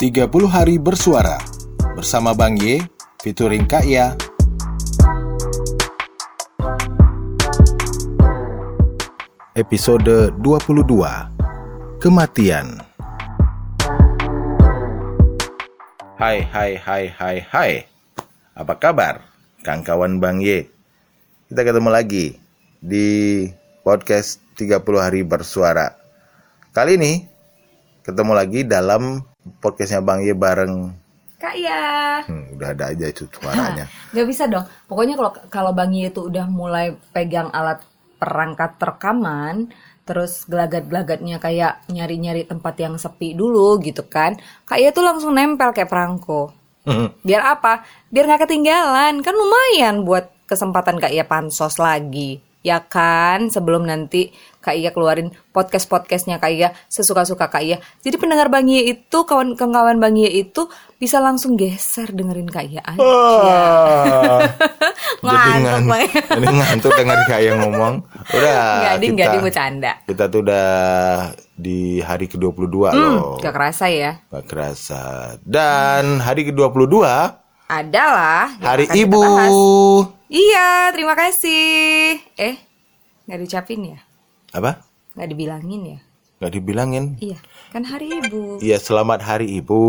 30 0.00 0.32
hari 0.48 0.80
bersuara. 0.80 1.36
Bersama 1.92 2.32
Bang 2.32 2.56
Y 2.56 2.80
featuring 3.20 3.68
Kak 3.68 3.84
Ya. 3.84 4.16
Episode 9.52 10.32
22 10.40 12.00
Kematian. 12.00 12.80
Hai 16.16 16.48
hai 16.48 16.80
hai 16.80 17.04
hai 17.12 17.36
hai. 17.44 17.72
Apa 18.56 18.80
kabar 18.80 19.20
Kang 19.60 19.84
kawan 19.84 20.16
Bang 20.16 20.40
Y 20.40 20.64
Kita 21.52 21.60
ketemu 21.60 21.92
lagi 21.92 22.40
di 22.80 23.44
podcast 23.84 24.40
30 24.56 24.80
hari 24.96 25.28
bersuara. 25.28 25.92
Kali 26.72 26.96
ini 26.96 27.28
ketemu 28.00 28.32
lagi 28.32 28.64
dalam 28.64 29.28
podcastnya 29.60 30.00
Bang 30.04 30.20
Y 30.22 30.32
bareng 30.32 30.92
Kak 31.40 31.56
ya. 31.56 32.20
hmm, 32.28 32.60
Udah 32.60 32.76
ada 32.76 32.92
aja 32.92 33.08
itu 33.08 33.24
suaranya 33.32 33.88
Gak 34.14 34.28
bisa 34.28 34.44
dong. 34.44 34.68
Pokoknya 34.84 35.16
kalau 35.16 35.32
kalau 35.48 35.72
Bang 35.72 35.96
Yi 35.96 36.12
itu 36.12 36.28
udah 36.28 36.44
mulai 36.44 36.92
pegang 37.16 37.48
alat 37.48 37.80
perangkat 38.20 38.76
rekaman, 38.76 39.72
terus 40.04 40.44
gelagat-gelagatnya 40.44 41.40
kayak 41.40 41.80
nyari-nyari 41.88 42.44
tempat 42.44 42.76
yang 42.76 43.00
sepi 43.00 43.32
dulu 43.32 43.80
gitu 43.80 44.04
kan. 44.04 44.36
Kak 44.68 44.76
Iya 44.76 44.92
tuh 44.92 45.00
langsung 45.00 45.32
nempel 45.32 45.72
kayak 45.72 45.88
perangko. 45.88 46.52
Biar 47.24 47.56
apa? 47.56 47.88
Biar 48.12 48.28
nggak 48.28 48.44
ketinggalan. 48.44 49.24
Kan 49.24 49.32
lumayan 49.32 50.04
buat 50.04 50.28
kesempatan 50.44 51.00
Kak 51.00 51.16
Iya 51.16 51.24
pansos 51.24 51.80
lagi. 51.80 52.44
Ya 52.60 52.84
kan? 52.84 53.48
Sebelum 53.48 53.88
nanti 53.88 54.28
Kak 54.60 54.76
Iya 54.76 54.92
keluarin 54.92 55.32
podcast-podcastnya 55.50 56.36
Kak 56.36 56.52
Iya 56.52 56.68
sesuka-suka 56.86 57.48
Kak 57.48 57.60
Iya. 57.60 57.80
Jadi 58.00 58.16
pendengar 58.16 58.46
Bang 58.46 58.68
Iya 58.68 58.92
itu, 58.92 59.18
kawan-kawan 59.24 59.96
Bang 59.96 60.14
Iya 60.14 60.28
itu 60.30 60.68
bisa 60.96 61.16
langsung 61.16 61.56
geser 61.56 62.12
dengerin 62.12 62.44
Kak 62.46 62.64
Iya 62.64 62.84
aja. 62.84 63.00
Wah. 63.00 64.40
Jadi 65.20 65.26
Ngantuk 65.26 65.64
ngan- 65.64 65.88
banget. 65.88 66.24
Jadi 66.28 66.46
ngantuk 66.50 66.92
dengar 66.94 67.18
kayak 67.24 67.54
ngomong. 67.58 67.94
Udah. 68.30 68.60
Nggak, 68.80 68.94
kita, 69.00 69.32
Din 69.32 69.42
bercanda. 69.42 69.92
Kita 70.04 70.24
tuh 70.28 70.40
udah 70.40 70.68
di 71.54 71.80
hari 72.00 72.24
ke-22 72.24 72.72
loh. 72.72 72.92
Hmm, 72.92 73.20
gak 73.40 73.52
kerasa 73.52 73.88
ya. 73.88 74.20
Gak 74.28 74.44
kerasa. 74.48 75.02
Dan 75.40 76.20
hari 76.20 76.48
ke-22 76.48 76.94
Adalah 77.70 78.50
hari 78.58 78.90
Ibu. 78.90 79.22
Iya, 80.26 80.90
terima 80.90 81.14
kasih. 81.14 82.18
Eh, 82.34 82.58
nggak 83.24 83.38
diucapin 83.38 83.94
ya? 83.94 83.98
Apa? 84.50 84.82
Nggak 85.14 85.28
dibilangin 85.30 85.82
ya? 85.86 85.98
Gak 86.40 86.56
dibilangin. 86.56 87.04
Iya, 87.20 87.38
kan 87.68 87.84
hari 87.84 88.08
ibu. 88.08 88.56
Iya, 88.64 88.80
selamat 88.80 89.20
hari 89.20 89.60
Ibu 89.60 89.84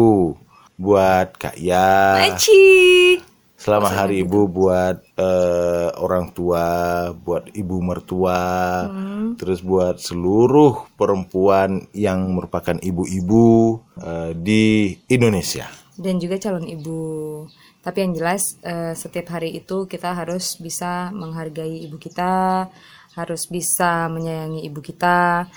buat 0.76 1.40
Kak 1.40 1.56
Ya. 1.56 2.20
Eci. 2.28 3.16
Selamat 3.56 3.94
hari 3.96 4.28
Ibu 4.28 4.52
buat 4.52 5.00
eh, 5.16 5.90
orang 5.96 6.36
tua, 6.36 6.66
buat 7.14 7.48
ibu 7.56 7.78
mertua, 7.80 8.44
terus 9.40 9.64
buat 9.64 10.02
seluruh 10.02 10.92
perempuan 11.00 11.88
yang 11.96 12.36
merupakan 12.36 12.76
ibu-ibu 12.84 13.80
eh, 14.02 14.36
di 14.36 14.92
Indonesia. 15.08 15.72
Dan 15.96 16.20
juga 16.20 16.36
calon 16.36 16.68
ibu. 16.68 17.02
Tapi 17.80 17.98
yang 18.04 18.12
jelas 18.12 18.60
eh, 18.66 18.92
setiap 18.92 19.40
hari 19.40 19.56
itu 19.56 19.88
kita 19.88 20.20
harus 20.20 20.60
bisa 20.60 21.16
menghargai 21.16 21.86
ibu 21.88 21.96
kita, 21.96 22.68
harus 23.16 23.48
bisa 23.48 24.08
menyayangi 24.08 24.64
ibu 24.66 24.80
kita, 24.80 25.48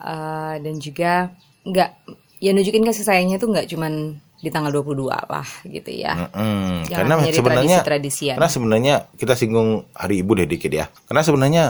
eh, 0.00 0.54
dan 0.60 0.74
juga 0.80 1.32
nggak 1.64 1.90
ya 2.38 2.50
nunjukin 2.54 2.86
kasih 2.86 3.04
sayangnya 3.04 3.36
tuh 3.40 3.50
nggak 3.50 3.66
cuman 3.68 4.18
di 4.38 4.48
tanggal 4.54 4.70
22 4.70 5.10
lah 5.10 5.48
gitu 5.66 5.90
ya. 5.90 6.30
Mm, 6.30 6.86
Jangan 6.86 6.94
karena 6.94 7.14
sebenarnya 7.34 7.78
tradisi-tradisian. 7.82 8.36
karena 8.38 8.50
sebenarnya 8.50 8.94
kita 9.18 9.34
singgung 9.34 9.90
hari 9.90 10.22
ibu 10.22 10.30
deh 10.38 10.46
dikit 10.46 10.70
ya. 10.70 10.86
Karena 11.10 11.22
sebenarnya 11.26 11.64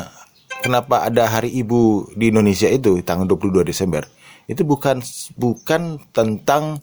kenapa 0.60 1.08
ada 1.08 1.24
hari 1.32 1.48
ibu 1.48 2.12
di 2.12 2.28
Indonesia 2.28 2.68
itu 2.68 3.00
tanggal 3.00 3.24
22 3.24 3.64
Desember 3.64 4.04
itu 4.48 4.64
bukan 4.64 5.00
bukan 5.36 6.00
tentang 6.12 6.80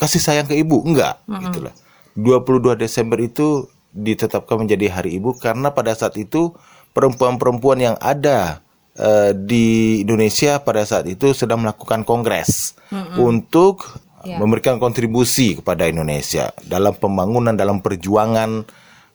kasih 0.00 0.20
sayang 0.20 0.48
ke 0.48 0.56
ibu, 0.56 0.80
enggak 0.84 1.20
gitu 1.28 1.68
lah. 1.68 1.74
22 2.16 2.76
Desember 2.76 3.20
itu 3.20 3.68
ditetapkan 3.92 4.64
menjadi 4.64 4.88
hari 4.88 5.20
ibu 5.20 5.36
karena 5.36 5.72
pada 5.72 5.92
saat 5.92 6.16
itu 6.16 6.56
perempuan-perempuan 6.92 7.78
yang 7.82 7.96
ada 7.98 8.60
eh, 8.92 9.32
di 9.32 9.66
Indonesia 10.00 10.56
pada 10.58 10.84
saat 10.84 11.04
itu 11.04 11.32
sedang 11.32 11.60
melakukan 11.60 12.02
kongres 12.02 12.76
untuk 13.16 14.00
Ya. 14.22 14.38
memberikan 14.38 14.78
kontribusi 14.78 15.58
kepada 15.58 15.82
Indonesia 15.84 16.54
dalam 16.62 16.94
pembangunan 16.94 17.58
dalam 17.58 17.82
perjuangan 17.82 18.62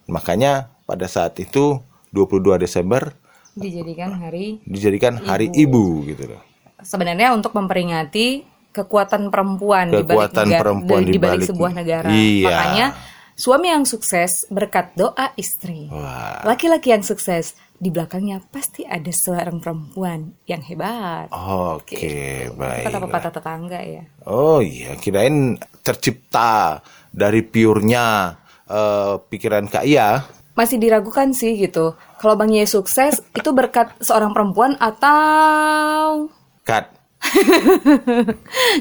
makanya 0.04 0.68
pada 0.84 1.08
saat 1.08 1.40
itu 1.40 1.80
22 2.12 2.60
Desember 2.60 3.16
Dijadikan 3.56 4.20
hari 4.20 4.59
dijadikan 4.68 5.16
hari 5.18 5.48
ibu 5.50 6.04
gitu 6.04 6.28
loh 6.28 6.44
sebenarnya 6.78 7.32
untuk 7.32 7.56
memperingati 7.56 8.44
kekuatan 8.76 9.32
perempuan 9.32 9.88
di 9.88 9.96
balik 9.96 10.12
Kekuatan 10.12 10.46
negara- 10.46 10.59
perempuan 10.59 11.02
di 11.02 11.08
di 11.08 11.18
balik 11.18 11.32
balik- 11.32 11.50
sebuah 11.50 11.72
negara. 11.72 12.08
Iya. 12.12 12.48
Makanya 12.52 12.88
suami 13.34 13.68
yang 13.70 13.84
sukses 13.84 14.44
berkat 14.50 14.94
doa 14.94 15.32
istri. 15.34 15.88
Wah. 15.88 16.44
Laki-laki 16.44 16.92
yang 16.92 17.02
sukses 17.02 17.56
di 17.78 17.94
belakangnya 17.94 18.42
pasti 18.50 18.82
ada 18.82 19.14
seorang 19.14 19.62
perempuan 19.62 20.34
yang 20.50 20.66
hebat. 20.66 21.30
oke 21.30 22.10
baik 22.58 22.86
Kata 22.90 22.98
pepatah 22.98 23.32
tetangga 23.32 23.80
ya. 23.80 24.04
oh 24.26 24.58
iya 24.58 24.98
kirain 24.98 25.54
tercipta 25.86 26.82
dari 27.14 27.46
purenya 27.46 28.34
eh, 28.66 29.14
pikiran 29.22 29.70
Kak 29.70 29.86
Iya 29.86 30.26
Masih 30.54 30.82
diragukan 30.82 31.38
sih 31.38 31.54
gitu. 31.54 31.94
Kalau 32.18 32.34
Bang 32.34 32.50
Ye 32.50 32.66
sukses 32.66 33.22
itu 33.32 33.50
berkat 33.54 33.94
seorang 34.02 34.34
perempuan 34.34 34.74
atau 34.82 36.34
Kat 36.66 36.90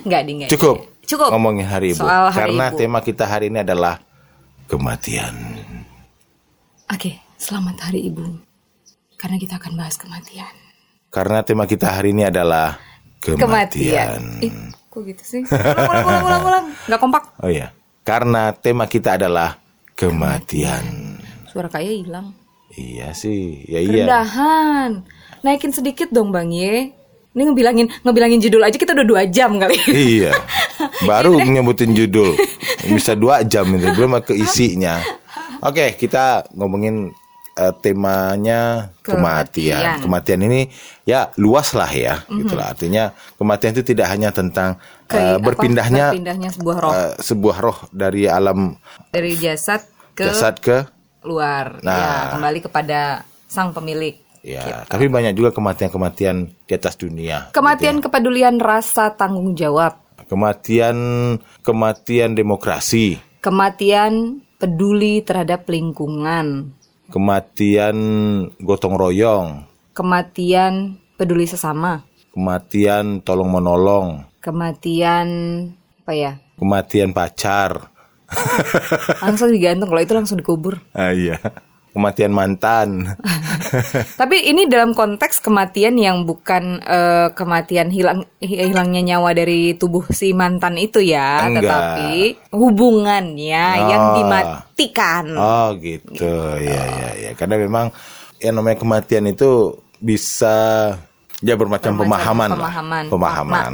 nggak 0.08 0.22
di 0.24 0.32
nggak 0.40 0.50
cukup. 0.50 0.76
Cukup. 1.04 1.28
ngomongin 1.30 1.68
hari 1.68 1.92
ibu 1.92 2.00
Soal 2.00 2.32
hari 2.32 2.56
karena 2.56 2.66
ibu. 2.72 2.78
tema 2.80 2.98
kita 2.98 3.28
hari 3.28 3.46
ini 3.52 3.60
adalah 3.60 4.00
kematian 4.66 5.36
Oke, 6.88 7.18
selamat 7.36 7.76
hari 7.82 8.08
ibu. 8.08 8.45
Karena 9.26 9.42
kita 9.42 9.58
akan 9.58 9.74
bahas 9.74 9.98
kematian. 9.98 10.54
karena 11.10 11.42
tema 11.42 11.66
kita 11.66 11.90
hari 11.98 12.14
ini 12.14 12.30
adalah 12.30 12.78
kematian. 13.18 14.38
Ih, 14.38 14.54
kok 14.86 15.02
gitu 15.02 15.22
sih? 15.26 15.42
Ulang, 15.42 15.82
ulang, 15.82 16.06
ulang, 16.06 16.22
ulang, 16.22 16.42
ulang. 16.46 16.64
Nggak 16.86 17.00
kompak. 17.02 17.22
Oh 17.42 17.50
iya, 17.50 17.74
karena 18.06 18.54
tema 18.54 18.86
kita 18.86 19.18
adalah 19.18 19.58
kematian. 19.98 21.18
Suara 21.50 21.66
kaya 21.66 21.90
hilang. 21.90 22.38
Iya 22.70 23.10
sih, 23.18 23.66
ya 23.66 23.82
iya. 23.82 24.06
Rendahan. 24.06 25.02
Naikin 25.42 25.74
sedikit 25.74 26.06
dong 26.14 26.30
Bang 26.30 26.54
Ye. 26.54 26.94
Ini 27.34 27.42
ngebilangin 27.50 27.86
ngebilangin 28.06 28.38
judul 28.46 28.62
aja 28.62 28.78
kita 28.78 28.94
udah 28.94 29.06
dua 29.10 29.22
jam 29.26 29.58
kali. 29.58 29.74
Iya, 29.90 30.38
baru 31.10 31.42
nyebutin 31.42 31.98
judul 31.98 32.38
bisa 32.94 33.18
dua 33.18 33.42
jam 33.42 33.66
itu 33.74 33.90
belum 33.90 34.22
ke 34.22 34.38
isinya. 34.46 35.02
Oke, 35.66 35.98
kita 35.98 36.46
ngomongin 36.54 37.10
eh, 37.56 37.74
temanya 37.80 38.92
kematian. 39.00 39.80
Kematian. 39.80 39.98
Kematian 40.04 40.40
ini 40.44 40.60
ya 41.08 41.32
luas 41.40 41.72
lah 41.72 41.88
ya, 41.88 42.22
gitulah. 42.28 42.70
Artinya 42.70 43.10
kematian 43.40 43.72
itu 43.72 43.82
tidak 43.82 44.12
hanya 44.12 44.30
tentang 44.30 44.76
Ke- 45.08 45.16
eh, 45.16 45.34
apa, 45.40 45.42
berpindahnya 45.42 46.12
berpindahnya 46.12 46.50
sebuah 46.52 46.76
roh 46.78 46.92
eh, 46.92 47.12
sebuah 47.18 47.56
roh 47.58 47.78
dari 47.90 48.28
alam 48.28 48.76
dari 49.10 49.32
jasad 49.40 49.82
ke 50.12 50.28
jasad 50.28 50.60
ke 50.60 50.84
luar. 51.24 51.80
Nah. 51.82 51.96
Ya, 51.96 52.14
kembali 52.38 52.60
kepada 52.62 53.00
sang 53.48 53.72
pemilik. 53.74 54.14
ya. 54.46 54.86
Tapi 54.86 55.10
banyak 55.10 55.34
juga 55.34 55.50
kematian-kematian 55.50 56.36
di 56.68 56.72
atas 56.76 56.94
dunia. 56.94 57.50
Kematian 57.50 57.98
kepedulian 57.98 58.62
rasa 58.62 59.10
tanggung 59.10 59.58
jawab. 59.58 59.98
Kematian 60.26 60.96
kematian 61.62 62.34
demokrasi, 62.34 63.18
Kematian 63.38 64.42
peduli 64.58 65.22
terhadap 65.22 65.70
lingkungan. 65.70 66.75
Kematian 67.08 67.96
gotong 68.58 68.94
royong, 68.94 69.64
Kematian 69.92 70.96
peduli 71.16 71.48
sesama. 71.48 72.04
kematian 72.30 73.24
tolong 73.24 73.48
menolong, 73.48 74.28
Kematian 74.44 75.28
apa 76.04 76.12
ya? 76.12 76.32
kematian 76.54 77.10
pacar. 77.10 77.90
Langsung 79.22 79.50
digantung 79.50 79.86
kalau 79.86 80.02
itu 80.02 80.14
langsung 80.14 80.38
dikubur. 80.38 80.82
Ah, 80.90 81.14
iya. 81.14 81.38
Kematian 81.96 82.28
mantan. 82.30 83.16
Tapi 84.20 84.36
ini 84.44 84.68
dalam 84.68 84.92
konteks 84.92 85.40
kematian 85.40 85.96
yang 85.96 86.22
bukan 86.22 86.76
eh, 86.78 87.32
kematian 87.32 87.88
hilang 87.88 88.28
hi- 88.38 88.68
hilangnya 88.68 89.00
nyawa 89.06 89.32
dari 89.32 89.72
tubuh 89.72 90.04
si 90.10 90.30
mantan 90.30 90.76
itu 90.76 91.00
ya, 91.00 91.40
Enggak. 91.42 91.64
tetapi 91.64 92.12
hubungannya 92.52 93.64
yang 93.82 94.02
Oh. 94.06 94.14
dimatikan. 94.14 95.24
oh, 95.32 95.68
gitu. 95.76 96.28
Ya, 96.60 96.82
ya, 96.84 97.10
ya. 97.18 97.30
Karena 97.32 97.56
memang 97.56 97.88
yang 98.38 98.54
namanya 98.54 98.76
kematian 98.76 99.24
itu 99.24 99.72
bisa 99.96 100.92
ya 101.38 101.54
bermacam 101.54 101.96
Bermacam 101.96 102.04
pemahaman. 102.12 102.48
lah. 102.50 102.56
pemahaman. 102.60 103.04
Pemahaman. 103.08 103.72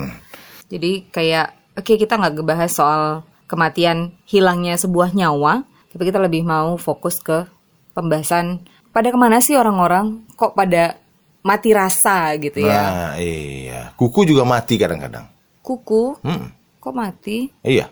Jadi 0.70 1.10
kayak 1.10 1.46
oke 1.74 1.92
kita 1.92 2.14
nggak 2.14 2.32
ngebahas 2.34 2.70
soal 2.70 3.02
kematian 3.44 4.14
hilangnya 4.24 4.74
sebuah 4.74 5.12
nyawa, 5.12 5.60
tapi 5.90 6.02
kita 6.06 6.16
lebih 6.16 6.40
mau 6.42 6.74
fokus 6.74 7.18
ke 7.18 7.44
pembahasan 7.92 8.64
pada 8.92 9.08
ke 9.08 9.18
mana 9.18 9.40
sih 9.40 9.56
orang-orang 9.56 10.24
kok 10.36 10.52
pada 10.52 11.00
mati 11.42 11.72
rasa 11.72 12.36
gitu 12.36 12.60
ya. 12.62 12.80
Nah, 12.82 13.12
iya. 13.18 13.90
Kuku 13.96 14.28
juga 14.28 14.44
mati 14.44 14.76
kadang-kadang. 14.76 15.26
Kuku 15.64 16.20
Hmm. 16.20 16.52
kok 16.78 16.94
mati 16.94 17.48
Iya. 17.62 17.88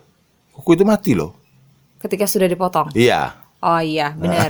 Kuku 0.53 0.77
itu 0.77 0.85
mati 0.85 1.13
loh. 1.17 1.33
ketika 2.01 2.25
sudah 2.25 2.49
dipotong. 2.49 2.97
Iya. 2.97 3.40
Oh 3.61 3.77
iya 3.77 4.17
benar, 4.17 4.49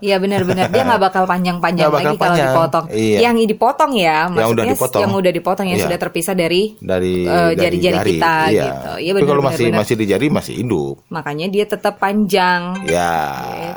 iya 0.00 0.16
benar-benar 0.16 0.68
dia 0.68 0.84
nggak 0.84 1.00
bakal 1.00 1.24
panjang-panjang 1.24 1.88
bakal 1.88 1.96
lagi 1.96 2.12
kalau 2.12 2.20
panjang. 2.28 2.48
dipotong. 2.52 2.84
Iya. 2.92 3.18
Yang 3.24 3.36
dipotong 3.48 3.92
ya, 3.92 4.04
Yang 4.04 4.28
maksudnya 4.28 4.52
udah 4.52 4.64
dipotong. 4.68 5.00
yang 5.00 5.12
udah 5.16 5.32
dipotong 5.32 5.64
yang 5.64 5.78
Iya. 5.80 5.86
sudah 5.88 5.98
terpisah 5.98 6.34
dari 6.34 6.62
Dari 6.76 7.14
eh, 7.24 7.52
jari-jari 7.56 7.96
jari. 7.96 8.10
kita 8.12 8.34
Iya. 8.46 8.60
gitu. 8.62 8.90
Iya 9.00 9.10
Tapi 9.10 9.20
kalau 9.24 9.40
benar 9.40 9.48
masih 9.48 9.66
masih 9.72 9.94
di 9.96 10.04
jari 10.04 10.26
masih 10.28 10.54
hidup. 10.54 10.94
Makanya 11.08 11.46
dia 11.48 11.64
tetap 11.64 11.96
panjang. 11.96 12.60
Ya. 12.84 13.16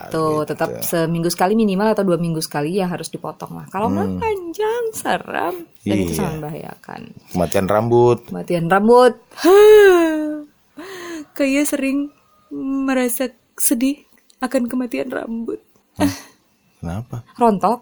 itu 0.03 0.25
tetap 0.43 0.83
seminggu 0.83 1.25
sekali 1.27 1.55
minimal 1.55 1.89
atau 1.89 2.03
dua 2.03 2.15
minggu 2.15 2.37
sekali 2.37 2.75
ya 2.75 2.85
harus 2.85 3.07
dipotong 3.07 3.55
lah. 3.55 3.65
Kalau 3.67 3.87
nggak 3.87 4.19
panjang 4.19 4.83
seram 4.91 5.55
dan 5.79 5.95
itu 5.95 6.03
Hmm. 6.03 6.03
Iya. 6.03 6.13
sangat 6.13 6.33
membahayakan. 6.35 7.01
Kematian 7.31 7.65
rambut. 7.65 8.17
Kematian 8.27 8.65
rambut, 8.67 9.13
kayak 11.33 11.65
sering 11.65 12.11
merasa 12.53 13.29
sedih 13.55 14.05
akan 14.43 14.61
kematian 14.67 15.07
rambut. 15.07 15.59
Kenapa? 16.79 17.23
Rontok. 17.33 17.79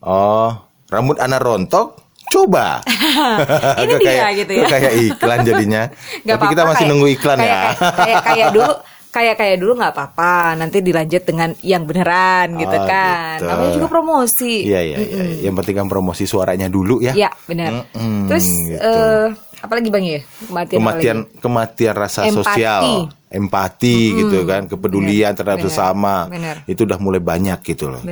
Oh, 0.00 0.50
rambut 0.86 1.16
anak 1.16 1.40
rontok? 1.40 1.96
Coba. 2.28 2.84
Ini 3.82 3.94
dia 3.96 3.98
kayak, 3.98 4.30
gitu 4.38 4.52
ya. 4.54 4.66
kayak 4.68 4.92
iklan 5.02 5.38
jadinya. 5.42 5.82
Nggak 6.24 6.36
Tapi 6.36 6.44
kita 6.46 6.60
apa-apa, 6.60 6.70
masih 6.70 6.78
kayak- 6.78 6.90
nunggu 6.90 7.08
iklan 7.10 7.38
kayak, 7.38 7.48
ya. 7.48 7.60
Kayak, 7.64 7.96
kayak, 7.96 8.20
kayak 8.22 8.48
dulu 8.50 8.72
kayak 9.10 9.34
kayak 9.34 9.56
dulu 9.58 9.72
nggak 9.74 9.90
apa-apa 9.90 10.34
nanti 10.54 10.78
dilanjut 10.80 11.26
dengan 11.26 11.50
yang 11.66 11.82
beneran 11.82 12.54
gitu 12.54 12.70
Oh, 12.72 12.86
kan 12.86 13.36
gitu. 13.36 13.50
namanya 13.50 13.70
juga 13.74 13.88
promosi 13.90 14.54
Iya, 14.62 14.80
iya, 14.86 14.96
iya. 15.02 15.22
Yang 15.42 15.54
penting 15.58 15.74
kan 15.74 15.86
promosi 15.90 16.24
suaranya 16.24 16.70
dulu 16.70 17.02
ya. 17.02 17.10
ya 17.18 17.26
benar 17.42 17.90
Mm-mm, 17.90 18.30
terus 18.30 18.46
gitu. 18.46 18.78
eh, 18.78 19.26
apalagi 19.60 19.88
bang 19.92 20.04
ya 20.04 20.20
kematian 20.48 20.78
kematian 20.80 21.18
kematian 21.38 21.94
rasa 21.94 22.20
Empati. 22.26 22.36
sosial, 22.36 22.82
empati 23.30 23.98
gitu 24.18 24.42
kan, 24.48 24.66
kepedulian 24.66 25.32
Benar, 25.32 25.38
terhadap 25.38 25.58
benar, 25.62 25.68
sesama. 25.70 26.16
benar. 26.26 26.56
Itu 26.66 26.84
udah 26.88 26.98
mulai 26.98 27.22
banyak 27.22 27.60
gitu 27.62 27.92
loh. 27.92 28.02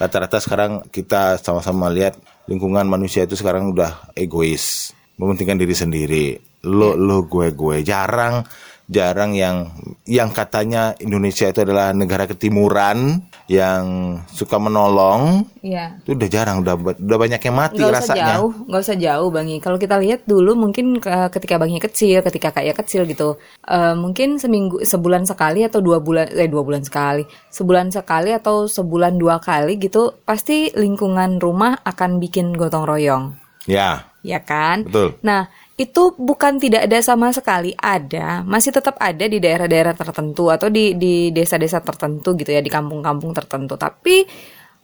Rata-rata 0.00 0.40
sekarang 0.40 0.86
kita 0.88 1.36
sama-sama 1.42 1.92
lihat 1.92 2.16
lingkungan 2.48 2.88
manusia 2.88 3.28
itu 3.28 3.36
sekarang 3.36 3.70
udah 3.74 4.14
egois, 4.16 4.96
mementingkan 5.20 5.60
diri 5.60 5.74
sendiri. 5.76 6.26
Lo 6.62 6.94
lo 6.94 7.26
gue 7.26 7.50
gue 7.52 7.82
jarang 7.82 8.46
jarang 8.86 9.32
yang 9.32 9.70
yang 10.04 10.30
katanya 10.30 10.94
Indonesia 10.98 11.46
itu 11.46 11.62
adalah 11.62 11.94
negara 11.94 12.26
ketimuran 12.26 13.22
yang 13.46 13.84
suka 14.28 14.56
menolong 14.56 15.46
Iya. 15.62 16.02
itu 16.02 16.14
udah 16.14 16.28
jarang 16.28 16.56
udah 16.60 16.74
udah 16.98 17.18
banyak 17.18 17.38
yang 17.38 17.56
mati 17.56 17.78
Nggak 17.78 17.90
usah 17.90 17.98
rasanya 18.02 18.26
jauh, 18.34 18.52
nggak 18.66 18.82
usah 18.82 18.96
jauh 18.98 19.28
bangi. 19.30 19.56
Kalau 19.58 19.78
kita 19.78 19.96
lihat 19.98 20.20
dulu 20.26 20.58
mungkin 20.58 20.98
ke- 20.98 21.30
ketika 21.30 21.54
bangi 21.56 21.78
kecil, 21.78 22.18
ketika 22.22 22.48
kayak 22.50 22.78
kecil 22.82 23.06
gitu, 23.06 23.38
eh, 23.62 23.94
mungkin 23.94 24.42
seminggu, 24.42 24.82
sebulan 24.82 25.22
sekali 25.24 25.62
atau 25.62 25.78
dua 25.78 26.02
bulan, 26.02 26.26
eh 26.32 26.50
dua 26.50 26.62
bulan 26.66 26.82
sekali, 26.82 27.22
sebulan 27.48 27.90
sekali 27.90 28.34
atau 28.34 28.66
sebulan 28.66 29.14
dua 29.16 29.38
kali 29.38 29.78
gitu, 29.78 30.16
pasti 30.24 30.72
lingkungan 30.74 31.38
rumah 31.38 31.78
akan 31.84 32.18
bikin 32.18 32.54
gotong 32.54 32.82
royong, 32.82 33.24
ya 33.66 34.06
ya 34.22 34.38
kan? 34.38 34.86
Betul. 34.86 35.18
Nah 35.26 35.50
itu 35.82 36.14
bukan 36.14 36.62
tidak 36.62 36.86
ada 36.86 36.98
sama 37.02 37.34
sekali, 37.34 37.74
ada, 37.74 38.46
masih 38.46 38.70
tetap 38.70 38.94
ada 39.02 39.24
di 39.26 39.42
daerah-daerah 39.42 39.94
tertentu 39.98 40.46
atau 40.54 40.70
di 40.70 40.94
di 40.94 41.34
desa-desa 41.34 41.82
tertentu 41.82 42.38
gitu 42.38 42.50
ya, 42.54 42.62
di 42.62 42.70
kampung-kampung 42.70 43.34
tertentu, 43.34 43.74
tapi 43.74 44.22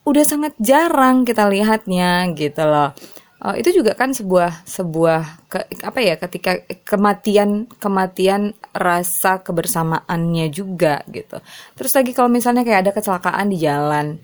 udah 0.02 0.24
sangat 0.26 0.52
jarang 0.58 1.22
kita 1.22 1.46
lihatnya 1.46 2.26
gitu 2.34 2.64
loh. 2.66 2.90
Eh, 3.38 3.62
itu 3.62 3.70
juga 3.78 3.94
kan 3.94 4.10
sebuah 4.10 4.66
sebuah 4.66 5.46
ke- 5.46 5.70
apa 5.86 6.00
ya 6.02 6.18
ketika 6.18 6.58
kematian 6.82 7.70
kematian 7.78 8.50
rasa 8.74 9.38
kebersamaannya 9.46 10.50
juga 10.50 11.06
gitu. 11.06 11.38
Terus 11.78 11.92
lagi 11.94 12.10
kalau 12.18 12.26
misalnya 12.26 12.66
kayak 12.66 12.90
ada 12.90 12.92
kecelakaan 12.98 13.46
di 13.46 13.62
jalan, 13.62 14.18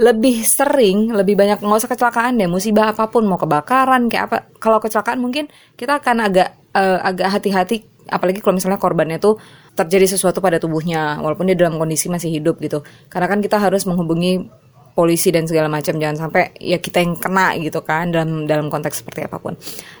lebih 0.00 0.40
sering 0.48 1.12
lebih 1.12 1.36
banyak 1.36 1.60
nggak 1.60 1.80
usah 1.84 1.92
kecelakaan 1.92 2.40
deh 2.40 2.48
musibah 2.48 2.96
apa 2.96 3.12
pun 3.12 3.28
mau 3.28 3.36
kebakaran 3.36 4.08
kayak 4.08 4.24
apa 4.32 4.36
kalau 4.56 4.80
kecelakaan 4.80 5.20
mungkin 5.20 5.52
kita 5.76 6.00
akan 6.00 6.24
agak 6.24 6.56
eh, 6.72 6.98
agak 7.04 7.28
hati-hati 7.28 7.84
apalagi 8.08 8.40
kalau 8.40 8.56
misalnya 8.56 8.80
korbannya 8.80 9.20
tuh 9.20 9.36
terjadi 9.76 10.16
sesuatu 10.16 10.40
pada 10.40 10.56
tubuhnya 10.56 11.20
walaupun 11.20 11.52
dia 11.52 11.54
dalam 11.54 11.76
kondisi 11.76 12.08
masih 12.08 12.32
hidup 12.32 12.56
gitu 12.64 12.80
karena 13.12 13.28
kan 13.28 13.44
kita 13.44 13.60
harus 13.60 13.84
menghubungi 13.84 14.48
polisi 14.96 15.30
dan 15.30 15.46
segala 15.46 15.70
macam 15.70 15.96
jangan 15.96 16.28
sampai 16.28 16.52
ya 16.58 16.76
kita 16.82 17.00
yang 17.00 17.14
kena 17.16 17.54
gitu 17.62 17.80
kan 17.80 18.10
dalam 18.10 18.44
dalam 18.44 18.66
konteks 18.68 19.00
seperti 19.00 19.24
apa 19.24 19.38
pun. 19.38 19.54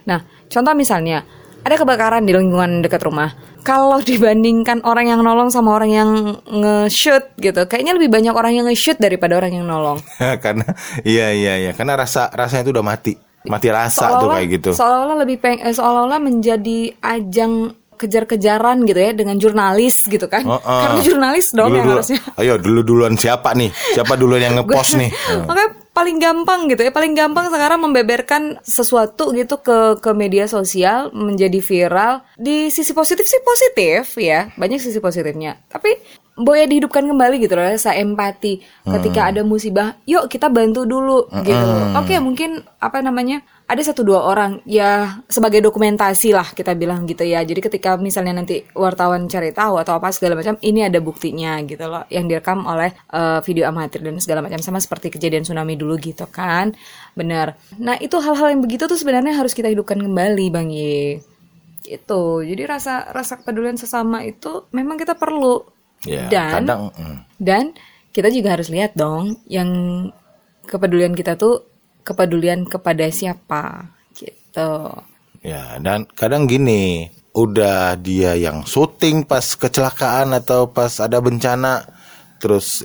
Nah, 0.04 0.20
contoh 0.50 0.74
misalnya 0.74 1.24
ada 1.60 1.74
kebakaran 1.74 2.22
di 2.22 2.32
lingkungan 2.32 2.80
dekat 2.80 3.00
rumah. 3.00 3.30
Kalau 3.60 4.00
dibandingkan 4.00 4.80
orang 4.82 5.06
yang 5.06 5.20
nolong 5.20 5.48
sama 5.48 5.72
orang 5.72 5.90
yang 5.90 6.10
nge-shoot 6.42 7.36
gitu, 7.36 7.60
kayaknya 7.64 7.92
lebih 7.92 8.08
banyak 8.08 8.32
orang 8.32 8.52
yang 8.54 8.64
nge-shoot 8.64 8.96
daripada 8.96 9.36
orang 9.36 9.52
yang 9.52 9.64
nolong. 9.64 10.00
karena 10.44 10.64
iya 11.02 11.28
iya 11.30 11.54
iya 11.58 11.70
karena 11.70 11.94
rasa 11.94 12.28
rasanya 12.28 12.64
itu 12.64 12.72
udah 12.72 12.86
mati 12.86 13.12
mati 13.42 13.68
rasa 13.68 14.20
tuh 14.20 14.28
kayak 14.28 14.48
gitu 14.50 14.70
Seolah-olah 14.72 15.16
lebih 15.18 15.36
peng 15.38 15.56
eh, 15.58 15.72
seolah-olah 15.72 16.20
menjadi 16.20 16.92
ajang 16.98 17.72
kejar-kejaran 17.94 18.80
gitu 18.82 18.96
ya 18.96 19.12
dengan 19.12 19.36
jurnalis 19.36 20.04
gitu 20.04 20.24
kan. 20.24 20.40
Heeh. 20.40 20.80
Karena 20.80 21.00
jurnalis 21.02 21.46
dong 21.50 21.68
yang 21.70 21.84
Dulu-dulu- 21.84 22.00
harusnya. 22.00 22.20
ayo 22.36 22.54
dulu 22.56 22.80
duluan 22.80 23.14
siapa 23.14 23.52
nih 23.52 23.68
siapa 23.92 24.16
duluan 24.16 24.40
yang 24.40 24.54
ngepost 24.58 24.96
nih 24.96 25.12
Heeh. 25.12 25.44
Makanya 25.44 25.68
paling 26.00 26.16
gampang 26.16 26.64
gitu 26.72 26.80
ya, 26.80 26.88
paling 26.88 27.12
gampang 27.12 27.52
sekarang 27.52 27.84
membeberkan 27.84 28.56
sesuatu 28.64 29.36
gitu 29.36 29.60
ke 29.60 30.00
ke 30.00 30.10
media 30.16 30.48
sosial 30.48 31.12
menjadi 31.12 31.60
viral. 31.60 32.24
Di 32.40 32.72
sisi 32.72 32.96
positif 32.96 33.28
sih 33.28 33.44
positif 33.44 34.16
ya, 34.16 34.48
banyak 34.56 34.80
sisi 34.80 34.96
positifnya. 34.96 35.60
Tapi 35.68 35.92
Boya 36.40 36.64
dihidupkan 36.64 37.04
kembali 37.04 37.36
gitu 37.44 37.52
loh, 37.52 37.68
rasa 37.68 37.92
empati 37.92 38.64
ketika 38.88 39.28
ada 39.28 39.44
musibah. 39.44 40.00
Yuk 40.08 40.24
kita 40.32 40.48
bantu 40.48 40.88
dulu 40.88 41.28
gitu. 41.44 41.68
Oke 41.92 42.16
mungkin 42.16 42.64
apa 42.80 43.04
namanya 43.04 43.44
ada 43.70 43.82
satu 43.86 44.02
dua 44.02 44.26
orang 44.26 44.58
ya 44.66 45.22
sebagai 45.30 45.62
dokumentasi 45.62 46.34
lah 46.34 46.50
kita 46.50 46.74
bilang 46.74 47.06
gitu 47.06 47.22
ya. 47.22 47.38
Jadi 47.46 47.62
ketika 47.62 47.94
misalnya 47.94 48.42
nanti 48.42 48.66
wartawan 48.74 49.30
cari 49.30 49.54
tahu 49.54 49.78
atau 49.78 49.94
apa 49.94 50.10
segala 50.10 50.34
macam, 50.34 50.58
ini 50.58 50.82
ada 50.82 50.98
buktinya 50.98 51.62
gitu 51.62 51.86
loh 51.86 52.02
yang 52.10 52.26
direkam 52.26 52.66
oleh 52.66 52.90
eh, 52.90 53.38
video 53.46 53.70
amatir 53.70 54.02
dan 54.02 54.18
segala 54.18 54.42
macam 54.42 54.58
sama 54.58 54.82
seperti 54.82 55.14
kejadian 55.14 55.46
tsunami 55.46 55.78
dulu 55.78 55.94
gitu 56.02 56.26
kan. 56.26 56.74
Benar. 57.14 57.54
Nah, 57.78 57.94
itu 58.02 58.18
hal-hal 58.18 58.58
yang 58.58 58.60
begitu 58.66 58.90
tuh 58.90 58.98
sebenarnya 58.98 59.38
harus 59.38 59.54
kita 59.54 59.70
hidupkan 59.70 60.02
kembali, 60.02 60.50
Bang 60.50 60.74
Ye. 60.74 61.22
Gitu. 61.86 62.22
Jadi 62.42 62.62
rasa 62.66 63.06
rasa 63.14 63.38
kepedulian 63.38 63.78
sesama 63.78 64.26
itu 64.26 64.66
memang 64.74 64.98
kita 64.98 65.14
perlu. 65.14 65.62
ya 66.00 66.32
dan 66.32 66.64
kadang 66.64 66.82
mm. 66.96 67.18
dan 67.36 67.64
kita 68.08 68.32
juga 68.32 68.56
harus 68.56 68.72
lihat 68.72 68.96
dong 68.96 69.36
yang 69.44 69.68
kepedulian 70.64 71.12
kita 71.12 71.36
tuh 71.36 71.69
kepedulian 72.02 72.66
kepada 72.66 73.08
siapa 73.12 73.92
gitu. 74.16 74.90
ya 75.40 75.80
dan 75.80 76.04
kadang 76.12 76.44
gini 76.44 77.08
udah 77.32 77.94
dia 77.96 78.34
yang 78.34 78.66
syuting 78.66 79.22
pas 79.22 79.54
kecelakaan 79.54 80.34
atau 80.34 80.68
pas 80.68 80.90
ada 80.98 81.22
bencana 81.22 81.86
terus 82.42 82.82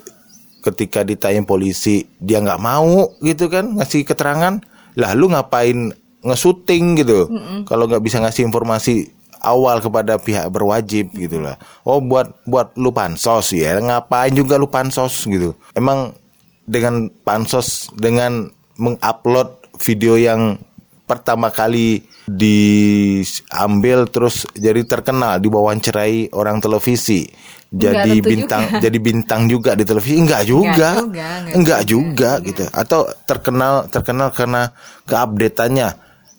ketika 0.62 1.02
ditanya 1.06 1.42
polisi 1.46 2.06
dia 2.18 2.42
nggak 2.42 2.62
mau 2.62 3.10
gitu 3.22 3.50
kan 3.50 3.78
ngasih 3.78 4.06
keterangan 4.06 4.62
lah 4.98 5.12
lu 5.14 5.30
ngapain 5.30 5.94
nge-shooting 6.26 6.98
gitu. 7.06 7.30
Kalau 7.70 7.86
nggak 7.86 8.02
bisa 8.02 8.18
ngasih 8.18 8.50
informasi 8.50 9.14
awal 9.46 9.78
kepada 9.78 10.18
pihak 10.18 10.50
berwajib 10.50 11.14
gitu 11.14 11.38
lah 11.38 11.54
oh 11.86 12.02
buat 12.02 12.34
buat 12.50 12.74
lu 12.82 12.90
pansos 12.90 13.54
ya 13.54 13.78
ngapain 13.78 14.34
juga 14.34 14.58
lu 14.58 14.66
pansos 14.66 15.30
gitu. 15.30 15.54
Emang 15.78 16.18
dengan 16.66 17.14
pansos 17.22 17.94
dengan 17.94 18.50
mengupload 18.80 19.50
video 19.80 20.16
yang 20.16 20.60
pertama 21.06 21.54
kali 21.54 22.02
diambil 22.26 24.10
terus 24.10 24.50
jadi 24.58 24.82
terkenal 24.84 25.38
diwawancarai 25.38 26.34
orang 26.34 26.58
televisi. 26.60 27.30
Jadi 27.76 28.24
bintang 28.24 28.72
juga. 28.72 28.82
jadi 28.88 28.98
bintang 29.04 29.42
juga 29.52 29.72
di 29.76 29.84
televisi. 29.84 30.16
Enggak 30.16 30.44
juga. 30.48 30.90
juga, 31.02 31.28
enggak 31.44 31.56
enggak 31.60 31.82
juga. 31.84 32.32
gitu. 32.42 32.64
Atau 32.72 33.10
terkenal 33.28 33.92
terkenal 33.92 34.30
karena 34.32 34.72
keupdateannya. 35.06 35.90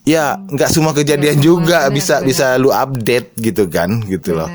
Ya 0.06 0.38
enggak 0.38 0.70
semua 0.70 0.94
kejadian 0.94 1.42
juga 1.42 1.90
bisa 1.90 2.22
bisa 2.22 2.54
lu 2.56 2.70
update 2.70 3.34
gitu 3.42 3.66
kan 3.66 4.06
gitu 4.06 4.38
loh 4.38 4.46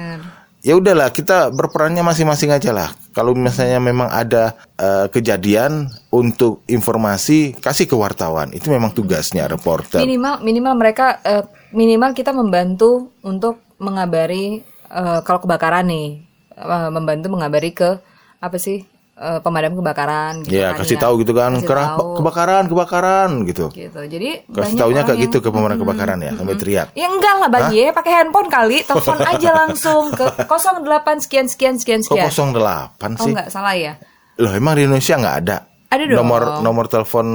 ya 0.61 0.77
udahlah 0.77 1.09
kita 1.09 1.49
berperannya 1.49 2.05
masing-masing 2.05 2.53
aja 2.53 2.71
lah. 2.71 2.89
Kalau 3.11 3.35
misalnya 3.35 3.81
memang 3.81 4.07
ada 4.07 4.55
eh, 4.79 5.11
kejadian 5.11 5.91
untuk 6.13 6.63
informasi 6.69 7.57
kasih 7.59 7.89
ke 7.89 7.95
wartawan. 7.97 8.53
Itu 8.55 8.71
memang 8.71 8.95
tugasnya 8.95 9.49
reporter. 9.49 9.99
Minimal 9.99 10.39
minimal 10.45 10.73
mereka 10.77 11.19
eh, 11.25 11.43
minimal 11.75 12.15
kita 12.15 12.31
membantu 12.31 13.11
untuk 13.25 13.59
mengabari 13.81 14.63
eh, 14.87 15.19
kalau 15.25 15.43
kebakaran 15.43 15.89
nih. 15.89 16.31
Eh, 16.61 16.89
membantu 16.93 17.27
mengabari 17.33 17.73
ke 17.73 17.97
apa 18.41 18.57
sih 18.57 18.85
eh, 19.13 19.39
pemadam 19.39 19.73
kebakaran 19.73 20.41
gitu 20.41 20.53
Ya 20.53 20.71
kan 20.71 20.81
kasih 20.81 20.95
ya. 20.95 21.01
tahu 21.01 21.13
gitu 21.19 21.31
kan, 21.31 21.51
Kasih 21.53 21.67
"Kerah, 21.67 21.87
tahu. 21.93 22.07
kebakaran, 22.17 22.63
kebakaran 22.65 23.29
gitu. 23.43 23.65
gitu 23.69 24.01
jadi 24.01 24.29
Kasih 24.45 24.75
taunya 24.75 25.01
kayak 25.01 25.13
yang- 25.13 25.23
gitu 25.27 25.37
ke 25.39 25.49
pemadam 25.49 25.77
kebakaran 25.77 26.17
ya, 26.17 26.31
sampai 26.33 26.55
teriak. 26.55 26.87
Ya 26.93 27.07
enggak 27.07 27.33
lah 27.37 27.47
Bang 27.47 27.69
Ye, 27.69 27.89
pakai 27.89 28.11
handphone 28.13 28.47
kali, 28.47 28.77
telepon 28.81 29.17
aja 29.31 29.49
langsung 29.57 30.09
ke 30.09 30.25
08 30.41 30.81
sekian 31.19 31.45
sekian 31.45 31.75
sekian 31.75 32.01
Kok 32.01 32.17
sekian. 32.17 32.29
08 32.29 32.97
Oh 33.13 33.25
sih? 33.25 33.31
enggak 33.31 33.47
salah 33.47 33.73
ya. 33.73 33.93
Loh 34.37 34.51
emang 34.51 34.73
di 34.73 34.85
Indonesia 34.85 35.15
nggak 35.15 35.37
ada? 35.39 35.57
Ada 35.91 36.03
dong. 36.07 36.17
Nomor 36.23 36.41
nomor 36.63 36.85
telepon 36.87 37.27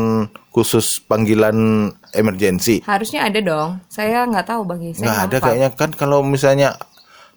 khusus 0.48 1.04
panggilan 1.04 1.54
emergency. 2.12 2.80
Harusnya 2.82 3.22
ada 3.22 3.38
dong. 3.38 3.84
Saya 3.86 4.24
nggak 4.24 4.48
tahu 4.48 4.64
Bang 4.64 4.80
Nggak 4.80 5.18
ada 5.22 5.36
kayaknya 5.38 5.68
kan 5.70 5.92
kalau 5.92 6.24
misalnya 6.24 6.72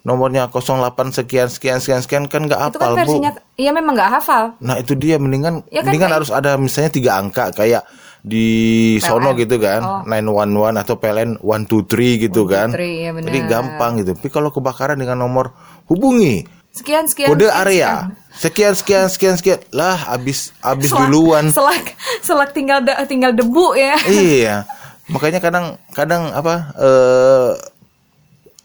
nomornya 0.00 0.48
08 0.48 0.56
sekian 1.12 1.46
sekian 1.46 1.76
sekian 1.76 2.00
sekian 2.00 2.24
kan 2.24 2.42
nggak 2.42 2.56
Itu 2.58 2.76
kan 2.76 2.88
hafal 2.88 2.92
bu. 2.92 2.98
versinya 2.98 3.30
iya 3.54 3.70
memang 3.70 3.92
nggak 3.92 4.10
hafal. 4.12 4.44
Nah 4.58 4.76
itu 4.76 4.92
dia 4.94 5.16
mendingan 5.16 5.60
Ya 5.68 5.80
kan 5.80 5.86
mendingan 5.86 6.08
kayak- 6.08 6.16
harus 6.18 6.30
ada 6.30 6.56
misalnya 6.56 6.90
tiga 6.90 7.10
angka 7.14 7.52
kayak 7.52 7.84
di 8.20 8.48
sono 8.98 9.32
gitu 9.32 9.56
kan 9.56 9.80
Oh. 9.80 10.00
911 10.04 10.76
atau 10.76 10.94
PLN 10.94 11.30
123 11.38 11.88
gitu 12.18 12.44
kan. 12.44 12.68
123, 12.68 12.84
iya 12.98 13.10
benar. 13.10 13.26
Jadi 13.26 13.38
gampang 13.42 13.92
gitu. 13.96 14.10
Tapi 14.12 14.28
kalau 14.28 14.48
kebakaran 14.50 14.96
dengan 14.96 15.16
nomor 15.18 15.52
hubungi 15.86 16.44
Sekian 16.70 17.04
sekian. 17.04 17.28
kode 17.28 17.44
sekian, 17.44 17.60
area 17.60 17.90
sekian. 18.30 18.72
sekian 18.72 19.06
sekian 19.06 19.34
sekian 19.34 19.58
lah 19.70 19.96
habis 19.96 20.52
habis 20.60 20.88
Selak- 20.88 21.08
duluan. 21.08 21.44
Selak 21.50 21.96
selak 22.20 22.50
tinggal 22.52 22.80
de- 22.80 22.96
tinggal 23.04 23.32
debu 23.32 23.74
ya. 23.74 23.96
iya. 24.06 24.56
Makanya 25.08 25.42
kadang 25.42 25.66
kadang 25.90 26.30
apa 26.30 26.54
eh 26.78 27.48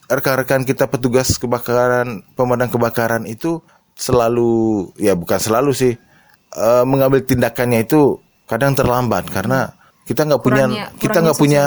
rekan-rekan 0.07 0.61
kita 0.63 0.85
petugas 0.85 1.35
kebakaran 1.35 2.21
pemadam 2.33 2.69
kebakaran 2.69 3.25
itu 3.25 3.59
selalu 3.95 4.51
ya 4.95 5.15
bukan 5.15 5.39
selalu 5.39 5.71
sih 5.71 5.93
eh, 6.51 6.83
mengambil 6.83 7.21
tindakannya 7.21 7.83
itu 7.83 8.19
kadang 8.45 8.73
terlambat 8.73 9.25
karena 9.27 9.73
kita 10.05 10.21
nggak 10.21 10.37
punya 10.39 10.63
Kurangnya- 10.69 10.89
kita 11.01 11.17
nggak 11.17 11.37
punya 11.37 11.63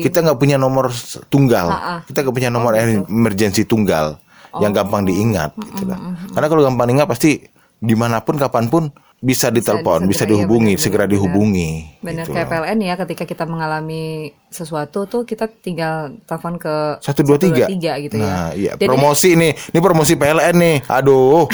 kita 0.00 0.18
nggak 0.24 0.38
punya 0.40 0.56
nomor 0.56 0.88
tunggal. 1.28 1.68
Ha-ha. 1.68 1.92
Oh, 1.92 1.98
kita 2.08 2.24
nggak 2.24 2.32
punya 2.32 2.48
nomor 2.48 2.72
emergency 2.74 3.68
tunggal 3.68 4.16
yang 4.60 4.72
gampang 4.72 5.04
diingat 5.04 5.52
gitu 5.56 5.88
kan. 5.88 6.12
karena 6.32 6.46
kalau 6.46 6.62
gampang 6.62 6.86
diingat 6.88 7.08
pasti 7.08 7.40
di 7.76 7.94
mana 7.96 8.20
pun 8.20 8.36
kapan 8.36 8.68
pun 8.68 8.88
bisa 9.22 9.48
ditelepon 9.48 10.04
bisa, 10.04 10.10
bisa- 10.10 10.24
iya, 10.26 10.30
dihubungi 10.34 10.74
benar, 10.74 10.82
segera 10.82 11.04
benar, 11.06 11.12
dihubungi 11.14 11.70
Bener 12.02 12.24
gitu 12.26 12.34
kayak 12.34 12.44
loh. 12.44 12.52
PLN 12.58 12.78
ya 12.82 12.94
ketika 12.98 13.22
kita 13.22 13.44
mengalami 13.46 14.02
sesuatu 14.50 15.06
tuh 15.06 15.22
kita 15.22 15.46
tinggal 15.46 16.18
telepon 16.26 16.58
ke 16.58 16.98
satu 16.98 17.22
dua 17.22 17.38
tiga 17.38 17.70
123 17.70 18.02
gitu 18.02 18.14
ya. 18.18 18.20
nah 18.20 18.48
iya 18.52 18.72
Jadi 18.74 18.84
promosi 18.84 19.38
nih 19.38 19.52
ini 19.54 19.78
promosi 19.78 20.12
PLN 20.18 20.54
nih 20.58 20.76
aduh 20.90 21.46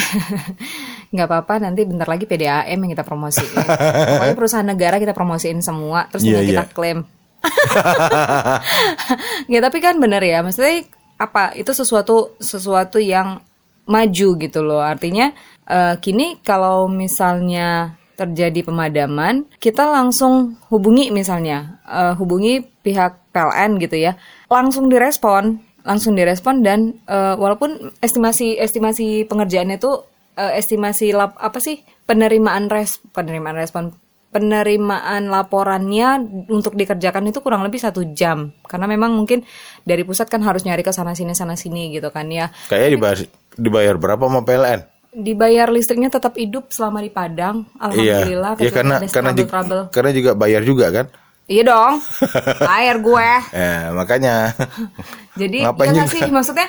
nggak 1.09 1.25
apa-apa 1.25 1.55
nanti 1.63 1.85
bentar 1.85 2.05
lagi 2.05 2.25
PDAM 2.25 2.69
yang 2.69 2.91
kita 2.93 3.01
promosiin. 3.01 3.49
Pokoknya 4.13 4.37
perusahaan 4.37 4.65
negara 4.65 4.97
kita 5.01 5.13
promosiin 5.13 5.61
semua 5.61 6.05
terus 6.09 6.21
Iya, 6.21 6.41
tinggal 6.41 6.45
kita 6.45 6.65
iya. 6.65 6.73
klaim. 6.73 6.99
ya 9.53 9.59
tapi 9.61 9.79
kan 9.79 9.97
bener 9.97 10.21
ya 10.21 10.43
maksudnya 10.43 10.85
apa 11.17 11.55
itu 11.55 11.71
sesuatu 11.73 12.37
sesuatu 12.39 13.01
yang 13.01 13.41
maju 13.89 14.29
gitu 14.37 14.61
loh 14.61 14.85
artinya 14.85 15.33
eh, 15.69 15.95
kini 16.01 16.41
kalau 16.41 16.89
misalnya 16.89 17.95
terjadi 18.19 18.67
pemadaman 18.67 19.47
kita 19.63 19.87
langsung 19.87 20.59
hubungi 20.75 21.15
misalnya 21.15 21.79
eh, 21.87 22.19
hubungi 22.19 22.67
pihak 22.83 23.31
PLN 23.31 23.79
gitu 23.79 23.97
ya. 24.01 24.19
Langsung 24.51 24.91
direspon 24.91 25.63
langsung 25.87 26.19
direspon 26.19 26.67
dan 26.67 26.99
eh, 27.07 27.35
walaupun 27.39 27.95
estimasi 28.03 28.59
estimasi 28.59 29.25
pengerjaannya 29.31 29.79
itu 29.79 30.03
eh, 30.35 30.59
estimasi 30.59 31.15
lap, 31.15 31.39
apa 31.39 31.63
sih 31.63 31.81
penerimaan 32.05 32.67
res 32.67 32.99
penerimaan 33.15 33.55
respon 33.55 33.95
penerimaan 34.29 35.33
laporannya 35.33 36.21
untuk 36.53 36.77
dikerjakan 36.77 37.33
itu 37.33 37.41
kurang 37.41 37.65
lebih 37.65 37.81
satu 37.81 38.05
jam. 38.13 38.53
Karena 38.69 38.85
memang 38.85 39.17
mungkin 39.17 39.41
dari 39.89 40.05
pusat 40.05 40.29
kan 40.29 40.45
harus 40.45 40.69
nyari 40.69 40.85
ke 40.85 40.93
sana 40.93 41.17
sini 41.17 41.33
sana 41.33 41.57
sini 41.57 41.89
gitu 41.97 42.13
kan 42.13 42.29
ya. 42.29 42.53
Kayaknya 42.69 42.91
dibayar 42.93 43.19
dibayar 43.57 43.95
berapa 43.97 44.23
sama 44.29 44.45
PLN 44.45 44.98
dibayar 45.19 45.67
listriknya 45.67 46.09
tetap 46.09 46.39
hidup 46.39 46.71
selama 46.71 47.03
di 47.03 47.11
Padang. 47.11 47.67
Alhamdulillah 47.83 48.55
iya 48.57 48.63
ya 48.63 48.71
kecuali 48.71 48.77
karena 48.79 48.97
karena 49.11 49.31
juga, 49.35 49.51
trouble. 49.51 49.83
karena 49.91 50.11
juga 50.15 50.31
bayar 50.39 50.63
juga 50.63 50.87
kan? 50.95 51.07
Iya 51.49 51.63
dong. 51.65 51.95
Air 52.79 52.97
gue. 53.03 53.31
Eh 53.57 53.83
makanya. 53.97 54.53
Jadi 55.41 55.59
Ngapain 55.65 55.97
ya 55.97 56.05
sih? 56.07 56.23
maksudnya 56.29 56.69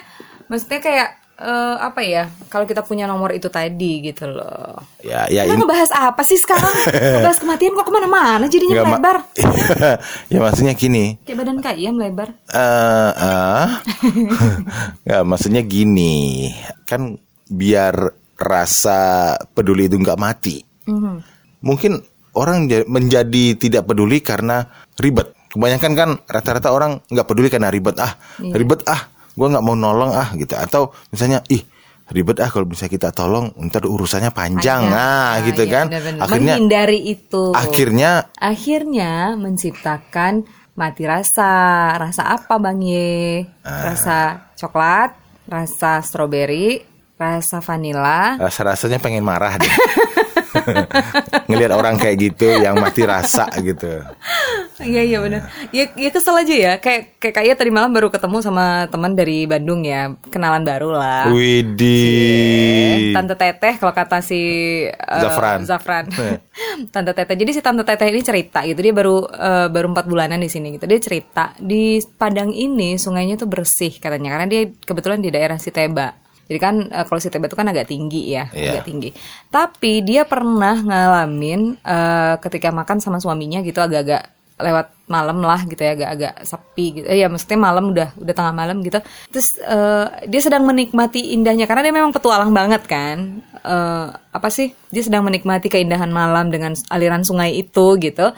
maksudnya 0.49 0.79
kayak 0.79 1.09
eh, 1.35 1.75
apa 1.77 1.99
ya 2.01 2.23
kalau 2.47 2.63
kita 2.63 2.81
punya 2.81 3.03
nomor 3.05 3.35
itu 3.35 3.51
tadi 3.51 4.01
gitu 4.01 4.25
loh. 4.25 4.79
Ya 5.03 5.27
ya 5.27 5.45
kita 5.45 5.59
ngebahas 5.59 5.91
apa 5.93 6.21
sih 6.25 6.39
sekarang? 6.39 6.73
Ngebahas 7.21 7.39
kematian 7.43 7.75
kok 7.75 7.85
ke 7.85 7.93
mana-mana? 7.93 8.45
Jadinya 8.49 8.81
nggak, 8.81 8.87
Ma- 8.87 8.91
melebar. 8.97 9.17
Ya 10.31 10.39
maksudnya 10.41 10.73
gini. 10.73 11.19
Kayak 11.27 11.37
badan 11.43 11.59
kaya 11.59 11.89
melebar. 11.91 12.29
Eh 12.49 13.11
eh. 13.13 13.65
ya 15.05 15.17
maksudnya 15.27 15.61
gini. 15.61 16.49
Kan 16.87 17.19
biar 17.49 18.18
rasa 18.39 18.99
peduli 19.47 19.85
itu 19.85 19.95
nggak 19.95 20.15
mati 20.15 20.63
Mhm. 20.85 21.15
mungkin 21.59 21.99
orang 22.31 22.65
ja- 22.65 22.87
menjadi 22.87 23.53
tidak 23.53 23.85
peduli 23.85 24.19
karena 24.19 24.63
ribet 24.95 25.31
kebanyakan 25.49 25.91
kan 25.93 26.09
rata-rata 26.25 26.69
orang 26.69 27.03
nggak 27.05 27.25
peduli 27.25 27.47
karena 27.47 27.67
ribet 27.67 27.97
ah 27.97 28.15
Iya. 28.37 28.55
ribet 28.55 28.81
ah 28.85 29.05
gua 29.33 29.47
nggak 29.49 29.61
mau 29.61 29.73
nolong 29.73 30.11
ah 30.11 30.31
gitu 30.33 30.53
atau 30.53 30.81
misalnya 31.09 31.43
ih 31.47 31.61
ribet 32.09 32.39
ah 32.39 32.47
kalau 32.47 32.65
bisa 32.65 32.85
kita 32.85 33.09
tolong 33.09 33.51
ntar 33.63 33.83
urusannya 33.83 34.29
panjang 34.29 34.87
Panjang. 34.87 34.93
ah 34.95 35.29
Ah, 35.31 35.43
gitu 35.43 35.63
iya, 35.63 35.71
kan 35.71 35.85
benar-benar. 35.87 36.21
akhirnya 36.21 36.53
menghindari 36.55 36.99
itu 37.07 37.43
akhirnya 37.51 38.11
akhirnya 38.33 39.11
menciptakan 39.35 40.33
mati 40.73 41.03
rasa 41.03 41.51
rasa 41.97 42.23
apa 42.31 42.55
bang 42.55 42.79
Ye 42.79 43.43
Ah. 43.61 43.91
rasa 43.91 44.17
coklat 44.55 45.11
rasa 45.45 45.99
stroberi 45.99 46.81
rasa 47.19 47.59
vanila 47.59 48.39
rasa-rasanya 48.39 49.03
pengen 49.03 49.27
marah 49.27 49.59
deh 49.59 49.75
ngelihat 51.51 51.75
orang 51.75 51.99
kayak 51.99 52.31
gitu 52.31 52.47
yang 52.63 52.79
mati 52.79 53.03
rasa 53.03 53.51
gitu 53.59 54.01
Iya 54.79 55.01
iya 55.03 55.19
benar. 55.19 55.51
Ya, 55.75 55.91
ya 55.91 56.07
kesel 56.07 56.39
aja 56.39 56.55
ya. 56.55 56.73
Kayak 56.79 57.19
kayak 57.19 57.35
kayak 57.35 57.55
tadi 57.59 57.67
malam 57.67 57.91
baru 57.91 58.07
ketemu 58.07 58.39
sama 58.39 58.87
teman 58.87 59.11
dari 59.11 59.43
Bandung 59.43 59.83
ya, 59.83 60.15
kenalan 60.31 60.63
baru 60.63 60.95
lah. 60.95 61.27
Widih 61.27 63.11
Tante 63.11 63.35
Teteh 63.35 63.75
kalau 63.75 63.91
kata 63.91 64.23
si 64.23 64.39
uh, 64.87 65.19
Zafran. 65.19 65.67
Zafran. 65.67 66.05
Eh. 66.15 66.39
Tante 66.95 67.11
Teteh. 67.11 67.35
Jadi 67.35 67.51
si 67.51 67.59
Tante 67.59 67.83
Teteh 67.83 68.07
ini 68.07 68.23
cerita 68.23 68.63
gitu. 68.63 68.79
Dia 68.79 68.95
baru 68.95 69.27
uh, 69.27 69.67
baru 69.67 69.91
empat 69.91 70.07
bulanan 70.07 70.39
di 70.39 70.47
sini 70.47 70.71
gitu. 70.79 70.87
Dia 70.87 70.99
cerita 71.03 71.51
di 71.59 71.99
Padang 72.15 72.55
ini 72.55 72.95
sungainya 72.95 73.35
tuh 73.35 73.51
bersih 73.51 73.91
katanya 73.99 74.35
karena 74.35 74.47
dia 74.47 74.61
kebetulan 74.87 75.19
di 75.19 75.27
daerah 75.27 75.59
Siteba. 75.59 76.28
Jadi 76.49 76.57
kan 76.57 76.75
uh, 76.83 77.05
kalau 77.05 77.21
Siteba 77.21 77.45
itu 77.45 77.53
kan 77.53 77.69
agak 77.69 77.85
tinggi 77.85 78.33
ya, 78.33 78.49
Iya. 78.49 78.81
agak 78.81 78.83
tinggi. 78.83 79.09
Tapi 79.47 80.01
dia 80.01 80.25
pernah 80.25 80.75
ngalamin 80.75 81.77
uh, 81.79 82.35
ketika 82.39 82.69
makan 82.69 82.97
sama 82.97 83.21
suaminya 83.21 83.61
gitu 83.61 83.77
agak-agak 83.77 84.25
lewat 84.59 84.91
malam 85.07 85.39
lah 85.39 85.63
gitu 85.63 85.79
ya 85.79 85.95
agak-agak 85.95 86.43
sepi 86.43 86.85
gitu. 86.91 87.05
Eh, 87.07 87.17
ya 87.17 87.31
maksudnya 87.31 87.55
malam 87.55 87.93
udah 87.93 88.11
udah 88.13 88.33
tengah 88.33 88.51
malam 88.51 88.81
gitu. 88.81 88.99
Terus 89.29 89.55
eh, 89.55 90.05
dia 90.27 90.41
sedang 90.43 90.65
menikmati 90.65 91.31
indahnya 91.31 91.63
karena 91.63 91.79
dia 91.79 91.93
memang 91.93 92.11
petualang 92.11 92.51
banget 92.51 92.83
kan. 92.83 93.39
Eh, 93.55 94.07
apa 94.11 94.49
sih? 94.49 94.75
Dia 94.89 94.99
sedang 94.99 95.23
menikmati 95.23 95.69
keindahan 95.69 96.09
malam 96.09 96.51
dengan 96.51 96.75
aliran 96.89 97.23
sungai 97.23 97.55
itu 97.55 97.95
gitu. 97.99 98.35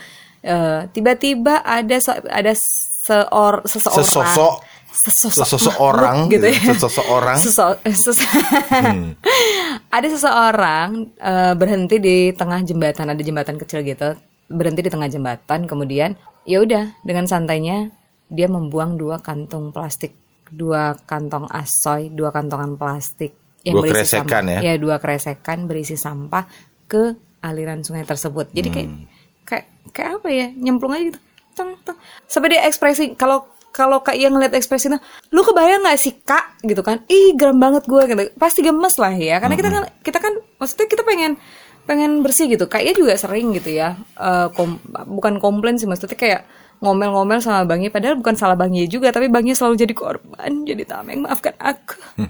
Tiba-tiba 0.92 1.62
ada 1.62 1.98
se- 1.98 2.26
ada 2.26 2.54
seor 2.54 3.62
seseorang 3.64 4.06
Sesosok. 4.06 4.54
Sesosok 4.92 5.48
Seseorang 5.48 6.28
makhluk 6.28 6.34
gitu 6.34 6.46
ya. 6.46 6.60
gitu, 6.62 6.74
seseorang. 6.86 7.38
Seso- 7.38 7.80
eh, 7.82 7.96
ses- 7.96 8.22
ada 9.90 10.08
seseorang 10.08 10.90
eh, 11.16 11.54
berhenti 11.54 11.96
di 11.98 12.18
tengah 12.32 12.60
jembatan 12.62 13.08
ada 13.08 13.22
jembatan 13.22 13.56
kecil 13.58 13.82
gitu 13.82 14.16
berhenti 14.48 14.82
di 14.82 14.92
tengah 14.92 15.08
jembatan 15.08 15.64
kemudian 15.64 16.16
ya 16.44 16.60
udah 16.60 16.92
dengan 17.02 17.24
santainya 17.24 17.88
dia 18.28 18.48
membuang 18.48 18.96
dua 18.96 19.20
kantung 19.20 19.72
plastik 19.72 20.12
dua 20.48 21.00
kantong 21.02 21.48
asoy 21.50 22.10
dua 22.10 22.30
kantongan 22.30 22.76
plastik 22.76 23.32
Dua 23.62 23.86
keresekan 23.86 24.50
sampah, 24.50 24.66
ya? 24.66 24.74
dua 24.76 24.96
keresekan 24.98 25.70
berisi 25.70 25.94
sampah 25.94 26.50
ke 26.86 27.14
aliran 27.40 27.80
sungai 27.80 28.04
tersebut 28.04 28.50
jadi 28.50 28.70
kayak 28.70 28.90
Hmm. 28.90 29.06
kayak 29.44 29.66
kayak 29.90 30.10
apa 30.18 30.28
ya 30.28 30.48
nyemplung 30.52 30.92
aja 30.92 31.04
gitu 31.08 31.20
teng, 31.54 31.78
teng. 31.80 31.98
sampai 32.26 32.50
dia 32.50 32.66
ekspresi 32.66 33.14
kalau 33.14 33.46
kalau 33.72 34.04
kak 34.04 34.20
yang 34.20 34.36
ngeliat 34.36 34.52
ekspresinya 34.52 35.00
lu 35.32 35.42
kebayang 35.42 35.84
nggak 35.84 36.00
sih 36.00 36.14
kak? 36.24 36.60
Gitu 36.64 36.84
kan. 36.84 37.04
Ih 37.08 37.36
geram 37.36 37.58
banget 37.58 37.88
gue 37.88 38.04
gitu. 38.08 38.22
Pasti 38.36 38.60
gemes 38.64 38.96
lah 39.00 39.16
ya 39.16 39.40
karena 39.40 39.56
kita 39.56 39.70
kan 39.72 39.84
kita 40.04 40.18
kan 40.20 40.34
maksudnya 40.60 40.88
kita 40.92 41.04
pengen 41.08 41.32
pengen 41.88 42.12
bersih 42.22 42.52
gitu. 42.52 42.68
Kayaknya 42.68 42.94
juga 42.96 43.14
sering 43.18 43.56
gitu 43.56 43.72
ya 43.72 43.96
eh, 44.20 44.48
kom- 44.54 44.84
bukan 45.08 45.40
komplain 45.40 45.80
sih 45.80 45.88
maksudnya 45.88 46.16
kayak 46.20 46.42
ngomel-ngomel 46.82 47.38
sama 47.40 47.62
Bang 47.64 47.86
padahal 47.94 48.18
bukan 48.18 48.34
salah 48.34 48.58
Bang 48.58 48.74
juga 48.90 49.14
tapi 49.14 49.30
Bang 49.30 49.46
selalu 49.46 49.78
jadi 49.78 49.94
korban 49.94 50.66
jadi 50.66 50.84
tameng 50.84 51.24
maafkan 51.24 51.56
aku. 51.62 51.98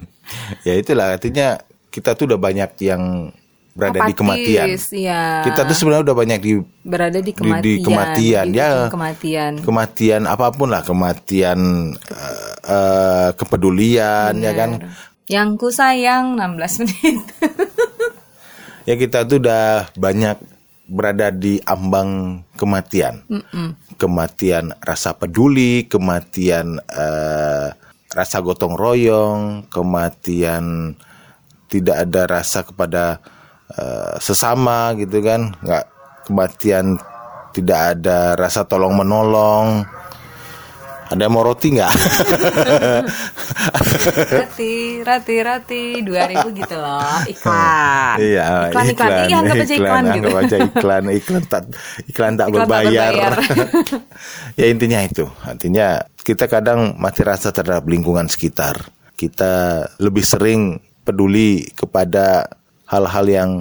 Ya 0.64 0.80
itulah 0.80 1.20
artinya 1.20 1.60
kita 1.92 2.16
tuh 2.16 2.32
udah 2.32 2.40
banyak 2.40 2.72
yang 2.88 3.36
berada 3.72 4.04
di 4.04 4.12
Apatis, 4.12 4.20
kematian. 4.20 4.68
iya. 4.92 5.24
Kita 5.48 5.64
tuh 5.64 5.76
sebenarnya 5.76 6.04
udah 6.12 6.18
banyak 6.18 6.40
di 6.44 6.54
berada 6.84 7.20
di 7.24 7.32
di, 7.32 7.34
kematian 7.34 7.64
di 7.64 7.74
kematian 7.80 8.46
di 8.52 8.58
ya. 8.60 8.68
ujung 8.68 8.96
kematian. 8.96 9.52
Kematian 9.64 10.22
apa 10.28 10.48
pun 10.52 10.68
lah 10.68 10.84
kematian 10.84 11.60
eh, 11.96 12.52
eh, 12.68 13.30
kepedulian 13.36 14.34
ya 14.36 14.52
kan? 14.52 14.72
Yang 15.32 15.50
ku 15.56 15.68
sayang 15.72 16.36
16 16.36 16.82
menit. 16.84 17.20
Ya 18.82 18.98
kita 18.98 19.30
tuh 19.30 19.38
udah 19.38 19.94
banyak 19.94 20.42
berada 20.90 21.30
di 21.30 21.62
ambang 21.70 22.42
kematian. 22.58 23.22
Kematian 24.02 24.74
rasa 24.82 25.14
peduli 25.14 25.86
kematian 25.86 26.82
eh, 26.90 27.70
rasa 28.12 28.38
gotong 28.42 28.74
royong 28.76 29.70
kematian 29.70 30.98
tidak 31.72 32.10
ada 32.10 32.22
rasa 32.28 32.68
kepada 32.68 33.24
eh, 33.78 34.16
sesama 34.20 34.96
gitu 35.00 35.22
kan. 35.24 35.56
Nggak 35.64 35.86
kematian 36.28 37.00
tidak 37.52 38.00
ada 38.00 38.40
rasa 38.40 38.64
tolong 38.64 38.96
menolong 38.96 39.84
ada 41.12 41.28
mau 41.28 41.44
roti 41.44 41.76
nggak? 41.76 41.92
Rati 44.32 45.04
rati 45.04 45.36
rati 45.44 45.82
2000 46.00 46.56
gitu 46.56 46.76
loh. 46.80 47.20
Iklan. 47.28 48.16
Iya, 48.16 48.72
iklan 48.72 48.86
iklan, 48.96 49.12
iya 49.28 49.36
anggap 49.44 49.56
aja 49.60 49.76
iklan, 49.76 50.04
gitu. 50.08 50.16
anggap 50.16 50.40
aja 50.40 50.56
iklan, 50.64 51.04
iklan 51.12 51.44
tak 51.44 51.64
iklan 51.68 51.68
tak 51.68 51.68
Iklan 52.08 52.34
tak 52.40 52.48
berbayar. 52.56 53.12
berbayar. 53.12 53.34
ya 54.60 54.66
intinya 54.72 55.00
itu, 55.04 55.28
artinya 55.44 56.00
kita 56.24 56.48
kadang 56.48 56.96
mati 56.96 57.28
rasa 57.28 57.52
terhadap 57.52 57.84
lingkungan 57.92 58.32
sekitar. 58.32 58.80
Kita 59.20 59.84
lebih 60.00 60.24
sering 60.24 60.80
peduli 61.04 61.68
kepada 61.76 62.48
hal-hal 62.92 63.26
yang 63.32 63.52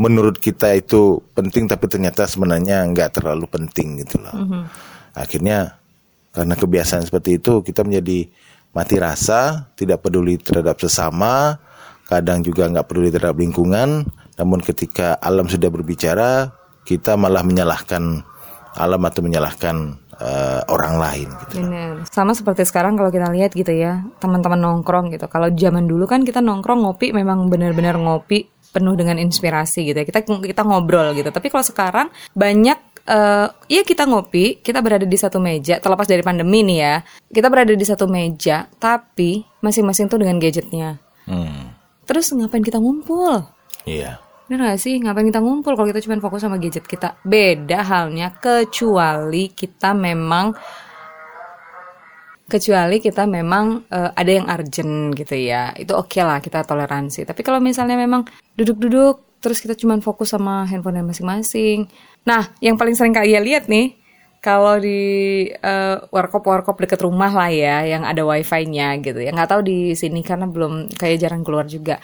menurut 0.00 0.40
kita 0.42 0.74
itu 0.74 1.22
penting 1.36 1.70
tapi 1.70 1.86
ternyata 1.86 2.26
sebenarnya 2.26 2.82
nggak 2.90 3.22
terlalu 3.22 3.46
penting 3.46 4.02
gitu 4.02 4.18
loh. 4.18 4.34
Mhm. 4.34 4.62
Akhirnya 5.14 5.78
karena 6.32 6.54
kebiasaan 6.56 7.06
seperti 7.06 7.38
itu 7.38 7.62
kita 7.62 7.86
menjadi 7.86 8.26
mati 8.72 8.96
rasa, 8.96 9.68
tidak 9.76 10.02
peduli 10.02 10.40
terhadap 10.40 10.80
sesama, 10.80 11.60
kadang 12.08 12.40
juga 12.40 12.66
nggak 12.72 12.88
peduli 12.88 13.12
terhadap 13.12 13.36
lingkungan. 13.36 14.08
Namun 14.40 14.58
ketika 14.64 15.20
alam 15.20 15.44
sudah 15.46 15.68
berbicara, 15.68 16.50
kita 16.88 17.14
malah 17.20 17.44
menyalahkan 17.44 18.24
alam 18.72 19.02
atau 19.04 19.20
menyalahkan 19.20 20.00
eh, 20.16 20.60
orang 20.72 20.94
lain. 20.96 21.28
Gitu. 21.44 21.54
Bener. 21.60 22.00
Sama 22.08 22.32
seperti 22.32 22.64
sekarang 22.64 22.96
kalau 22.96 23.12
kita 23.12 23.28
lihat 23.28 23.52
gitu 23.52 23.76
ya, 23.76 24.00
teman-teman 24.24 24.56
nongkrong 24.56 25.12
gitu. 25.12 25.28
Kalau 25.28 25.52
zaman 25.52 25.84
dulu 25.84 26.08
kan 26.08 26.24
kita 26.24 26.40
nongkrong 26.40 26.80
ngopi 26.80 27.12
memang 27.12 27.52
benar-benar 27.52 28.00
ngopi 28.00 28.48
penuh 28.72 28.96
dengan 28.96 29.20
inspirasi 29.20 29.84
gitu 29.92 30.00
ya. 30.00 30.06
Kita 30.08 30.24
kita 30.24 30.62
ngobrol 30.64 31.12
gitu. 31.12 31.28
Tapi 31.28 31.52
kalau 31.52 31.62
sekarang 31.62 32.08
banyak 32.32 32.78
eh 33.02 33.48
ya 33.66 33.82
kita 33.82 34.06
ngopi, 34.06 34.62
kita 34.62 34.78
berada 34.78 35.02
di 35.02 35.18
satu 35.18 35.42
meja, 35.42 35.82
terlepas 35.82 36.06
dari 36.06 36.22
pandemi 36.24 36.62
nih 36.62 36.78
ya. 36.78 36.94
Kita 37.28 37.50
berada 37.52 37.74
di 37.74 37.86
satu 37.86 38.06
meja, 38.06 38.66
tapi 38.78 39.42
masing-masing 39.60 40.06
tuh 40.08 40.22
dengan 40.22 40.38
gadgetnya. 40.38 41.02
Hmm, 41.26 41.74
Terus 42.06 42.34
ngapain 42.34 42.62
kita 42.62 42.82
ngumpul? 42.82 43.46
iya. 43.86 44.18
Bener 44.50 44.74
gak 44.74 44.84
sih? 44.84 45.00
Ngapain 45.00 45.24
kita 45.32 45.40
ngumpul 45.40 45.72
kalau 45.72 45.88
kita 45.88 46.02
cuma 46.04 46.20
fokus 46.20 46.44
sama 46.44 46.60
gadget 46.60 46.84
kita? 46.84 47.16
Beda 47.24 47.80
halnya 47.88 48.36
kecuali 48.36 49.48
kita 49.48 49.96
memang 49.96 50.52
kecuali 52.52 53.00
kita 53.00 53.24
memang 53.24 53.88
eh, 53.88 54.10
ada 54.12 54.30
yang 54.30 54.46
urgent 54.52 55.16
gitu 55.16 55.32
ya. 55.32 55.72
Itu 55.72 55.96
oke 55.96 56.20
lah 56.20 56.44
kita 56.44 56.68
toleransi. 56.68 57.24
Tapi 57.24 57.40
kalau 57.40 57.64
misalnya 57.64 57.96
memang 57.96 58.28
duduk-duduk 58.52 59.40
terus 59.42 59.58
kita 59.58 59.74
cuma 59.74 59.96
fokus 60.04 60.36
sama 60.36 60.68
handphone 60.68 61.00
masing-masing. 61.02 61.88
Nah, 62.28 62.52
yang 62.60 62.76
paling 62.76 62.94
sering 62.94 63.16
kalian 63.16 63.42
lihat 63.42 63.66
nih 63.66 63.96
kalau 64.42 64.76
di 64.76 65.00
eh, 65.48 65.96
warkop-warkop 66.12 66.76
deket 66.82 67.00
rumah 67.00 67.32
lah 67.32 67.48
ya 67.48 67.86
yang 67.86 68.02
ada 68.04 68.20
wifi-nya 68.26 69.00
gitu 69.00 69.18
ya. 69.22 69.32
Nggak 69.32 69.50
tahu 69.56 69.62
di 69.64 69.78
sini 69.96 70.20
karena 70.20 70.44
belum 70.50 70.92
kayak 70.92 71.16
jarang 71.22 71.42
keluar 71.46 71.64
juga. 71.64 71.96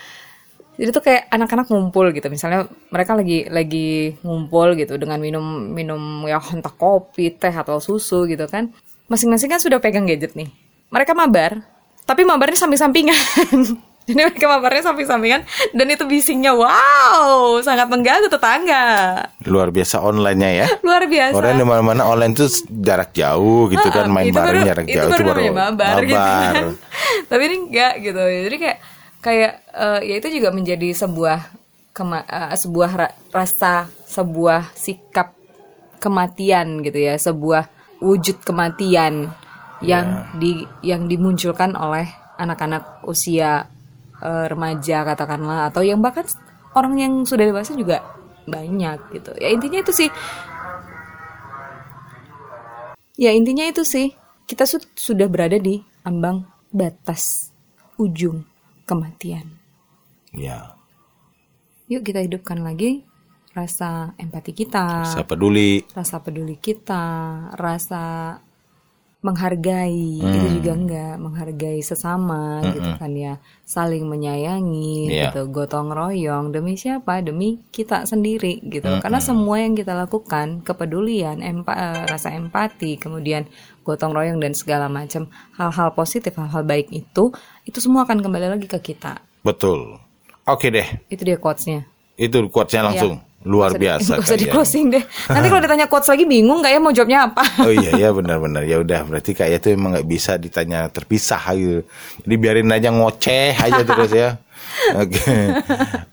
Jadi 0.79 0.95
tuh 0.95 1.03
kayak 1.03 1.27
anak-anak 1.35 1.67
ngumpul 1.75 2.07
gitu. 2.15 2.31
Misalnya 2.31 2.71
mereka 2.95 3.19
lagi 3.19 3.51
lagi 3.51 4.15
ngumpul 4.23 4.79
gitu 4.79 4.95
dengan 4.95 5.19
minum 5.19 5.43
minum 5.75 6.23
ya 6.31 6.39
entah 6.55 6.71
kopi, 6.71 7.35
teh 7.35 7.51
atau 7.51 7.83
susu 7.83 8.31
gitu 8.31 8.47
kan. 8.47 8.71
Masing-masing 9.09 9.49
kan 9.49 9.61
sudah 9.61 9.81
pegang 9.81 10.05
gadget 10.05 10.37
nih. 10.37 10.53
Mereka 10.92 11.16
mabar, 11.16 11.64
tapi 12.05 12.29
mabarnya 12.29 12.61
samping-sampingan. 12.61 13.16
Jadi 14.09 14.25
mereka 14.25 14.49
mabarnya 14.49 14.88
samping-sampingan 14.88 15.44
dan 15.77 15.87
itu 15.92 16.09
bisingnya 16.09 16.57
wow, 16.57 17.61
sangat 17.61 17.92
mengganggu 17.92 18.33
tetangga. 18.33 19.21
Luar 19.44 19.68
biasa 19.68 20.01
online-nya 20.01 20.51
ya. 20.64 20.66
Luar 20.81 21.05
biasa. 21.05 21.37
Orang 21.37 21.61
di 21.61 21.64
mana-mana 21.68 22.09
online 22.09 22.33
tuh 22.33 22.49
jarak 22.73 23.12
jauh 23.12 23.68
gitu 23.68 23.85
kan, 23.92 24.09
main 24.09 24.33
bareng 24.33 24.64
baru- 24.64 24.68
jarak 24.68 24.85
itu 24.88 24.97
jauh 24.97 25.12
baru 25.12 25.21
itu 25.21 25.29
baru 25.29 25.40
namanya 25.44 25.61
mabar, 25.61 26.01
gitu 26.05 26.16
mabar. 26.16 26.53
kan. 26.57 26.64
Tapi 27.33 27.42
ini 27.44 27.57
enggak 27.68 27.92
gitu. 28.01 28.23
Jadi 28.49 28.57
kayak 28.57 28.79
kayak 29.21 29.53
eh, 29.77 30.01
ya 30.09 30.14
itu 30.25 30.29
juga 30.40 30.49
menjadi 30.57 30.88
sebuah 30.97 31.38
kema- 31.92 32.29
eh, 32.29 32.57
sebuah 32.57 32.90
ra- 32.97 33.16
rasa 33.29 33.92
sebuah 34.09 34.73
sikap 34.73 35.37
kematian 36.01 36.81
gitu 36.81 36.97
ya, 36.97 37.21
sebuah 37.21 37.68
wujud 37.99 38.43
kematian 38.43 39.31
yang 39.83 40.27
di 40.39 40.67
yang 40.83 41.07
dimunculkan 41.07 41.75
oleh 41.79 42.07
anak-anak 42.39 43.03
usia 43.07 43.67
eh, 44.23 44.47
remaja 44.51 45.07
katakanlah 45.07 45.71
atau 45.71 45.83
yang 45.83 46.03
bahkan 46.03 46.27
orang 46.75 46.95
yang 46.99 47.13
sudah 47.27 47.47
dewasa 47.47 47.75
juga 47.75 48.03
banyak 48.47 48.99
gitu. 49.15 49.31
Ya 49.39 49.49
intinya 49.51 49.79
itu 49.83 49.93
sih. 49.93 50.11
Ya 53.19 53.35
intinya 53.35 53.67
itu 53.67 53.83
sih. 53.83 54.15
Kita 54.49 54.65
su- 54.65 54.95
sudah 54.97 55.29
berada 55.29 55.59
di 55.61 55.83
ambang 56.07 56.47
batas 56.73 57.53
ujung 58.01 58.47
kematian. 58.89 59.45
Ya, 60.33 60.79
Yuk 61.89 62.05
kita 62.05 62.21
hidupkan 62.21 62.61
lagi 62.61 63.01
rasa 63.59 64.14
empati 64.14 64.55
kita, 64.55 65.03
saya 65.11 65.27
peduli. 65.27 65.83
rasa 65.90 66.23
peduli 66.23 66.55
kita, 66.55 67.03
rasa 67.59 68.38
menghargai 69.18 70.23
itu 70.23 70.47
juga 70.62 70.79
enggak 70.79 71.14
menghargai 71.18 71.83
sesama 71.83 72.62
gitu 72.71 72.87
kan 73.03 73.11
ya. 73.18 73.35
Saling 73.66 74.07
menyayangi 74.07 75.11
Iya. 75.11 75.35
gitu 75.35 75.51
gotong 75.51 75.90
royong 75.90 76.55
demi 76.55 76.79
siapa? 76.79 77.18
Demi 77.18 77.59
kita 77.75 78.07
sendiri 78.07 78.62
gitu. 78.62 78.87
Karena 79.03 79.18
semua 79.18 79.59
yang 79.59 79.75
kita 79.75 79.90
lakukan 79.99 80.62
kepedulian 80.62 81.42
empa 81.42 81.75
eh, 81.75 82.03
rasa 82.07 82.31
empati 82.31 82.94
kemudian 82.94 83.51
gotong 83.83 84.14
royong 84.14 84.38
dan 84.38 84.55
segala 84.55 84.87
macam 84.87 85.27
hal-hal 85.59 85.90
positif 85.99 86.31
hal-hal 86.38 86.62
baik 86.62 86.87
itu 86.94 87.35
itu 87.66 87.79
semua 87.83 88.07
akan 88.07 88.23
kembali 88.23 88.55
lagi 88.55 88.71
ke 88.71 88.79
kita. 88.94 89.18
Betul. 89.42 89.99
Oke 90.47 90.71
deh, 90.71 90.87
itu 91.11 91.27
dia 91.27 91.37
quotesnya. 91.37 91.85
Itu 92.14 92.47
quotes-nya 92.49 92.87
langsung 92.87 93.18
luar 93.46 93.79
biasa. 93.79 94.18
Gak 94.18 94.27
usah 94.27 94.38
di 94.38 94.46
closing 94.51 94.90
deh 94.90 95.05
nanti 95.31 95.46
kalau 95.46 95.62
ditanya 95.62 95.87
quotes 95.92 96.11
lagi 96.11 96.27
bingung 96.27 96.59
nggak 96.59 96.72
ya 96.74 96.81
mau 96.83 96.90
jawabnya 96.90 97.31
apa 97.31 97.42
Oh 97.62 97.70
iya 97.70 97.94
ya 97.94 98.09
benar-benar 98.11 98.66
ya 98.66 98.83
udah 98.83 99.07
berarti 99.07 99.31
kayak 99.31 99.62
itu 99.62 99.79
emang 99.79 99.94
nggak 99.94 100.09
bisa 100.11 100.35
ditanya 100.37 100.90
terpisah 100.90 101.42
gitu. 101.55 101.87
Jadi 102.27 102.35
biarin 102.35 102.70
aja 102.74 102.90
ngoceh 102.90 103.55
aja 103.55 103.83
terus 103.87 104.11
ya. 104.11 104.31
Oke. 105.03 105.55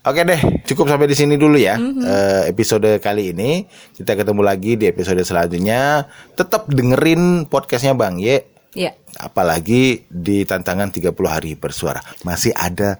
Oke 0.00 0.20
deh, 0.22 0.40
cukup 0.64 0.86
sampai 0.88 1.10
di 1.10 1.16
sini 1.18 1.34
dulu 1.34 1.58
ya. 1.58 1.76
Eh, 1.78 2.50
episode 2.50 2.98
kali 3.02 3.34
ini 3.34 3.66
kita 3.94 4.14
ketemu 4.16 4.42
lagi 4.42 4.78
di 4.78 4.86
episode 4.86 5.20
selanjutnya. 5.22 6.06
Tetap 6.34 6.70
dengerin 6.70 7.50
podcastnya 7.50 7.92
Bang 7.98 8.16
Ye. 8.22 8.46
ya 8.72 8.94
Apalagi 9.18 10.04
di 10.08 10.46
tantangan 10.46 10.88
30 10.92 11.10
hari 11.26 11.52
bersuara. 11.58 12.00
Masih 12.22 12.54
ada 12.54 12.96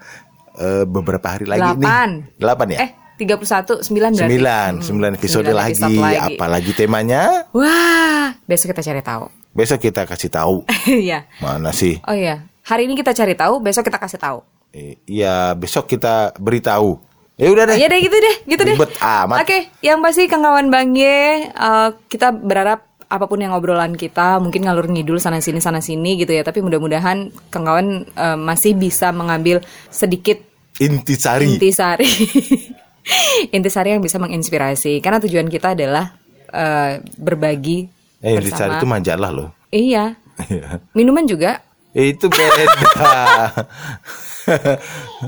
eh, 0.58 0.84
beberapa 0.84 1.24
hari 1.30 1.46
lagi 1.46 1.62
Delapan. 1.78 2.08
nih. 2.26 2.36
Delapan 2.36 2.66
ya? 2.74 2.78
eh 2.82 2.90
31 3.16 3.80
9 3.80 3.88
berarti 3.88 4.16
Sembilan, 4.20 4.70
sembilan 4.78 5.10
episode 5.16 5.48
sembilan 5.48 5.56
lagi. 5.56 5.72
episode 5.72 5.96
lagi. 5.96 6.18
Apalagi 6.32 6.70
temanya? 6.72 7.22
Wah, 7.50 8.28
besok 8.44 8.70
kita 8.70 8.82
cari 8.82 9.00
tahu. 9.00 9.24
Besok 9.50 9.78
kita 9.80 10.02
kasih 10.04 10.28
tahu. 10.28 10.56
Iya. 11.08 11.24
Mana 11.40 11.72
sih? 11.72 11.96
Oh 12.04 12.12
iya, 12.12 12.44
hari 12.62 12.84
ini 12.84 12.94
kita 12.94 13.10
cari 13.10 13.32
tahu, 13.32 13.58
besok 13.58 13.84
kita 13.84 13.96
kasih 13.96 14.20
tahu. 14.20 14.38
Eh, 14.70 15.00
Iya, 15.02 15.52
besok 15.52 15.88
kita 15.88 16.36
beritahu. 16.36 17.00
Ya 17.34 17.48
udah 17.48 17.68
deh. 17.68 17.76
Iya 17.76 17.88
deh 17.88 18.00
gitu 18.00 18.16
deh, 18.16 18.36
gitu 18.46 18.62
deh. 18.64 18.76
Ribet 18.76 18.92
amat. 18.96 19.44
Oke, 19.44 19.58
yang 19.80 20.00
pasti 20.00 20.24
Kang 20.24 20.40
Kawan 20.40 20.68
Bang 20.68 20.92
Ye, 20.92 21.48
eh, 21.48 21.88
kita 22.08 22.32
berharap 22.32 22.84
apa 23.06 23.24
pun 23.24 23.38
yang 23.38 23.54
obrolan 23.54 23.94
kita 23.94 24.36
mungkin 24.36 24.66
ngalur 24.66 24.90
ngidul 24.90 25.16
sana 25.16 25.38
sini 25.38 25.62
sana 25.62 25.78
sini 25.78 26.16
gitu 26.16 26.32
ya, 26.32 26.42
tapi 26.42 26.60
mudah-mudahan 26.60 27.28
Kang 27.48 27.64
Kawan 27.64 27.88
eh, 28.08 28.36
masih 28.36 28.72
bisa 28.72 29.08
mengambil 29.10 29.64
sedikit 29.88 30.36
Intisari. 30.76 31.56
intisari. 31.56 32.04
intisari 33.56 33.90
yang 33.90 34.00
bisa 34.00 34.16
menginspirasi 34.16 34.98
karena 34.98 35.18
tujuan 35.18 35.46
kita 35.46 35.72
adalah 35.72 36.14
eh, 36.48 36.98
berbagi 37.16 37.86
Eh, 38.18 38.32
yang 38.32 38.42
dicari 38.42 38.72
itu 38.74 38.86
majalah 38.86 39.30
loh. 39.30 39.48
Iya. 39.68 40.16
Iya. 40.42 40.80
Minuman 40.92 41.24
juga. 41.24 41.60
Itu 41.92 42.26
beda. 42.26 42.64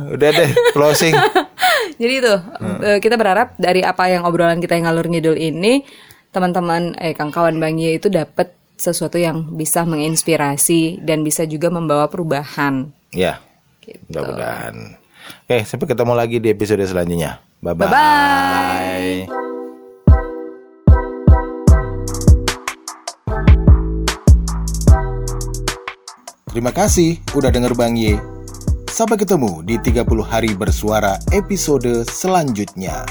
Udah 0.09 0.29
deh, 0.31 0.51
closing. 0.73 1.15
Jadi 2.01 2.15
itu 2.17 2.35
Hmm. 2.59 2.79
eh, 2.81 2.99
kita 2.99 3.15
berharap 3.15 3.55
dari 3.57 3.83
apa 3.83 4.07
yang 4.07 4.23
obrolan 4.23 4.59
kita 4.59 4.75
yang 4.75 4.87
ngalur 4.87 5.07
ngidul 5.07 5.35
ini 5.35 5.83
teman-teman 6.29 6.95
eh 6.97 7.13
kang 7.13 7.29
kawan 7.29 7.59
Bang 7.59 7.77
Ye 7.77 7.97
itu 7.97 8.07
dapat 8.07 8.53
sesuatu 8.75 9.19
yang 9.19 9.53
bisa 9.53 9.83
menginspirasi 9.83 11.03
dan 11.03 11.21
bisa 11.21 11.43
juga 11.45 11.69
membawa 11.69 12.07
perubahan. 12.07 12.89
Ya, 13.11 13.43
Gitu. 13.81 13.99
mudah-mudahan. 14.09 14.97
Oke, 15.45 15.65
sampai 15.65 15.87
ketemu 15.87 16.13
lagi 16.15 16.37
di 16.39 16.49
episode 16.49 16.81
selanjutnya. 16.81 17.41
Bye-bye. 17.59 17.87
Bye-bye. 17.87 19.49
Terima 26.59 26.75
kasih 26.75 27.23
udah 27.39 27.55
denger 27.55 27.79
Bang 27.79 27.95
Ye. 27.95 28.19
Sampai 28.91 29.15
ketemu 29.15 29.63
di 29.63 29.79
30 29.79 30.27
hari 30.27 30.59
bersuara 30.59 31.15
episode 31.31 32.03
selanjutnya. 32.03 33.07